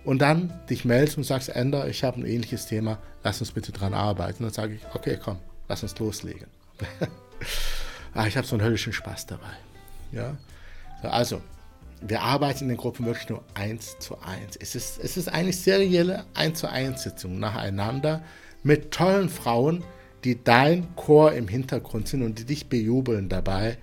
und 0.04 0.20
dann 0.20 0.52
dich 0.68 0.84
meldest 0.84 1.18
und 1.18 1.24
sagst, 1.24 1.48
Ender, 1.48 1.88
ich 1.88 2.04
habe 2.04 2.20
ein 2.20 2.26
ähnliches 2.26 2.66
Thema, 2.66 2.98
lass 3.22 3.40
uns 3.40 3.52
bitte 3.52 3.72
dran 3.72 3.94
arbeiten. 3.94 4.42
Dann 4.42 4.52
sage 4.52 4.74
ich, 4.74 4.80
okay, 4.94 5.18
komm, 5.22 5.38
lass 5.68 5.82
uns 5.82 5.98
loslegen. 5.98 6.46
ah, 8.14 8.26
ich 8.26 8.36
habe 8.36 8.46
so 8.46 8.56
einen 8.56 8.64
höllischen 8.64 8.92
Spaß 8.92 9.26
dabei. 9.26 9.52
Ja? 10.12 10.36
Also, 11.02 11.40
wir 12.00 12.22
arbeiten 12.22 12.64
in 12.64 12.68
den 12.68 12.76
Gruppen 12.78 13.06
wirklich 13.06 13.28
nur 13.28 13.42
eins 13.54 13.98
zu 13.98 14.18
eins. 14.20 14.56
Es 14.56 14.74
ist, 14.74 14.98
es 15.02 15.16
ist 15.16 15.28
eigentlich 15.28 15.60
serielle 15.60 16.24
eins 16.34 16.60
zu 16.60 16.70
eins 16.70 17.02
Sitzungen 17.02 17.40
nacheinander 17.40 18.22
mit 18.62 18.92
tollen 18.92 19.28
Frauen, 19.28 19.84
die 20.28 20.44
dein 20.44 20.94
Chor 20.94 21.32
im 21.32 21.48
Hintergrund 21.48 22.06
sind 22.06 22.22
und 22.22 22.38
die 22.38 22.44
dich 22.44 22.68
bejubeln 22.68 23.30
dabei, 23.30 23.78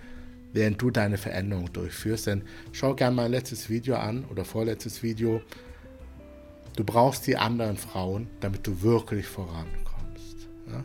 während 0.54 0.80
du 0.80 0.92
deine 0.92 1.18
Veränderung 1.18 1.74
durchführst. 1.74 2.28
Denn 2.28 2.44
schau 2.72 2.94
gerne 2.94 3.16
mein 3.16 3.32
letztes 3.32 3.68
Video 3.68 3.96
an 3.96 4.26
oder 4.26 4.46
vorletztes 4.46 5.02
Video. 5.02 5.42
Du 6.76 6.84
brauchst 6.84 7.26
die 7.26 7.36
anderen 7.36 7.78
Frauen, 7.78 8.28
damit 8.42 8.68
du 8.68 8.84
wirklich 8.84 9.26
vorankommst. 9.26 10.48
Ja? 10.68 10.84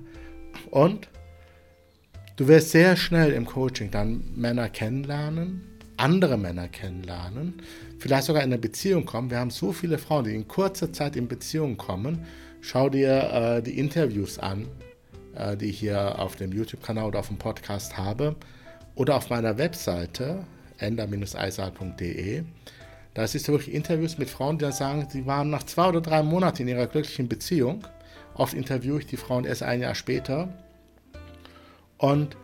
Und 0.70 1.08
du 2.36 2.48
wirst 2.48 2.70
sehr 2.70 2.96
schnell 2.96 3.32
im 3.32 3.44
Coaching 3.44 3.90
dann 3.90 4.24
Männer 4.34 4.70
kennenlernen, 4.70 5.60
andere 5.98 6.38
Männer 6.38 6.68
kennenlernen, 6.68 7.60
vielleicht 7.98 8.24
sogar 8.24 8.42
in 8.42 8.48
eine 8.48 8.58
Beziehung 8.58 9.04
kommen. 9.04 9.28
Wir 9.28 9.40
haben 9.40 9.50
so 9.50 9.72
viele 9.72 9.98
Frauen, 9.98 10.24
die 10.24 10.34
in 10.34 10.48
kurzer 10.48 10.90
Zeit 10.90 11.16
in 11.16 11.28
Beziehung 11.28 11.76
kommen. 11.76 12.24
Schau 12.62 12.88
dir 12.88 13.58
äh, 13.58 13.62
die 13.62 13.78
Interviews 13.78 14.38
an, 14.38 14.66
die 15.58 15.66
ich 15.66 15.78
hier 15.78 16.18
auf 16.18 16.36
dem 16.36 16.52
YouTube-Kanal 16.52 17.06
oder 17.06 17.20
auf 17.20 17.28
dem 17.28 17.38
Podcast 17.38 17.96
habe 17.96 18.36
oder 18.94 19.16
auf 19.16 19.30
meiner 19.30 19.58
Webseite 19.58 20.44
ender-eisal.de. 20.78 22.44
Da 23.14 23.26
siehst 23.26 23.48
du 23.48 23.52
wirklich 23.52 23.74
Interviews 23.74 24.18
mit 24.18 24.30
Frauen, 24.30 24.58
die 24.58 24.62
dann 24.62 24.72
sagen, 24.72 25.08
sie 25.10 25.26
waren 25.26 25.50
nach 25.50 25.64
zwei 25.64 25.88
oder 25.88 26.00
drei 26.00 26.22
Monaten 26.22 26.62
in 26.62 26.68
ihrer 26.68 26.86
glücklichen 26.86 27.28
Beziehung. 27.28 27.86
Oft 28.34 28.54
interviewe 28.54 29.00
ich 29.00 29.06
die 29.06 29.16
Frauen 29.16 29.44
erst 29.44 29.62
ein 29.62 29.80
Jahr 29.80 29.94
später. 29.94 30.48
Und 31.98 32.36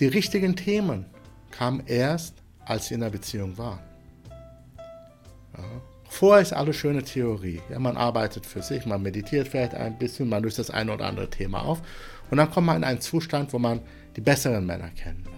die 0.00 0.06
richtigen 0.06 0.56
Themen 0.56 1.06
kam 1.50 1.82
erst, 1.86 2.34
als 2.64 2.88
sie 2.88 2.94
in 2.94 3.00
der 3.00 3.10
Beziehung 3.10 3.56
waren. 3.56 3.80
Ja. 5.56 5.93
Vorher 6.14 6.42
ist 6.42 6.52
alles 6.52 6.76
schöne 6.76 7.02
Theorie. 7.02 7.60
Ja, 7.68 7.80
man 7.80 7.96
arbeitet 7.96 8.46
für 8.46 8.62
sich, 8.62 8.86
man 8.86 9.02
meditiert 9.02 9.48
vielleicht 9.48 9.74
ein 9.74 9.98
bisschen, 9.98 10.28
man 10.28 10.44
löst 10.44 10.60
das 10.60 10.70
eine 10.70 10.92
oder 10.92 11.06
andere 11.06 11.28
Thema 11.28 11.64
auf 11.64 11.82
und 12.30 12.38
dann 12.38 12.52
kommt 12.52 12.68
man 12.68 12.76
in 12.76 12.84
einen 12.84 13.00
Zustand, 13.00 13.52
wo 13.52 13.58
man 13.58 13.80
die 14.14 14.20
besseren 14.20 14.64
Männer 14.64 14.90
kennenlernt. 14.90 15.34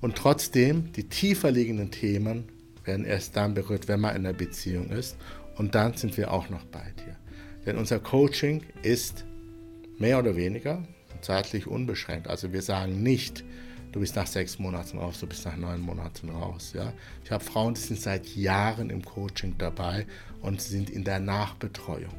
Und 0.00 0.14
trotzdem, 0.14 0.92
die 0.92 1.08
tiefer 1.08 1.50
liegenden 1.50 1.90
Themen 1.90 2.44
werden 2.84 3.04
erst 3.04 3.36
dann 3.36 3.54
berührt, 3.54 3.88
wenn 3.88 3.98
man 3.98 4.14
in 4.14 4.24
einer 4.24 4.38
Beziehung 4.38 4.90
ist 4.90 5.16
und 5.56 5.74
dann 5.74 5.94
sind 5.94 6.16
wir 6.16 6.32
auch 6.32 6.48
noch 6.48 6.62
bei 6.66 6.92
dir. 7.04 7.16
Denn 7.66 7.76
unser 7.76 7.98
Coaching 7.98 8.62
ist 8.84 9.24
mehr 9.98 10.20
oder 10.20 10.36
weniger 10.36 10.84
zeitlich 11.22 11.66
unbeschränkt. 11.66 12.28
Also 12.28 12.52
wir 12.52 12.62
sagen 12.62 13.02
nicht, 13.02 13.42
du 13.92 14.00
bist 14.00 14.16
nach 14.16 14.26
sechs 14.26 14.58
Monaten 14.58 14.98
raus, 14.98 15.20
du 15.20 15.26
bist 15.26 15.44
nach 15.44 15.56
neun 15.56 15.80
Monaten 15.80 16.30
raus. 16.30 16.72
Ja? 16.74 16.92
Ich 17.24 17.30
habe 17.30 17.42
Frauen, 17.42 17.74
die 17.74 17.80
sind 17.80 18.00
seit 18.00 18.26
Jahren 18.36 18.90
im 18.90 19.04
Coaching 19.04 19.54
dabei 19.58 20.06
und 20.42 20.60
sind 20.60 20.90
in 20.90 21.04
der 21.04 21.20
Nachbetreuung. 21.20 22.14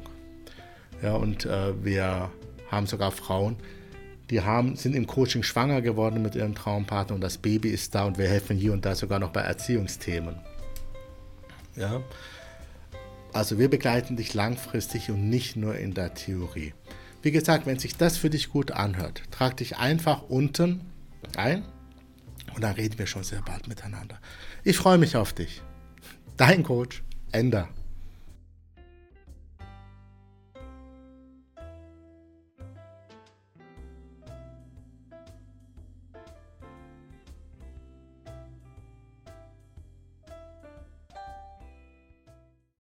Ja, 1.02 1.14
und 1.14 1.46
äh, 1.46 1.84
wir 1.84 2.30
haben 2.70 2.86
sogar 2.86 3.12
Frauen, 3.12 3.56
die 4.30 4.42
haben, 4.42 4.76
sind 4.76 4.94
im 4.94 5.06
Coaching 5.06 5.42
schwanger 5.42 5.80
geworden 5.80 6.22
mit 6.22 6.34
ihrem 6.34 6.54
Traumpartner 6.54 7.14
und 7.14 7.20
das 7.20 7.38
Baby 7.38 7.70
ist 7.70 7.94
da 7.94 8.04
und 8.04 8.18
wir 8.18 8.28
helfen 8.28 8.56
hier 8.56 8.72
und 8.72 8.84
da 8.84 8.94
sogar 8.94 9.18
noch 9.18 9.30
bei 9.30 9.40
Erziehungsthemen. 9.40 10.36
Ja? 11.76 12.02
Also 13.32 13.58
wir 13.58 13.68
begleiten 13.68 14.16
dich 14.16 14.34
langfristig 14.34 15.10
und 15.10 15.30
nicht 15.30 15.56
nur 15.56 15.76
in 15.76 15.94
der 15.94 16.14
Theorie. 16.14 16.74
Wie 17.22 17.30
gesagt, 17.30 17.66
wenn 17.66 17.78
sich 17.78 17.96
das 17.96 18.16
für 18.16 18.30
dich 18.30 18.50
gut 18.50 18.72
anhört, 18.72 19.22
trag 19.30 19.56
dich 19.56 19.76
einfach 19.76 20.22
unten 20.28 20.80
ein 21.38 21.64
und 22.54 22.62
dann 22.62 22.74
reden 22.74 22.98
wir 22.98 23.06
schon 23.06 23.22
sehr 23.24 23.42
bald 23.42 23.68
miteinander. 23.68 24.18
Ich 24.64 24.76
freue 24.76 24.98
mich 24.98 25.16
auf 25.16 25.32
dich. 25.32 25.62
Dein 26.36 26.62
Coach, 26.62 27.02
Ender. 27.32 27.68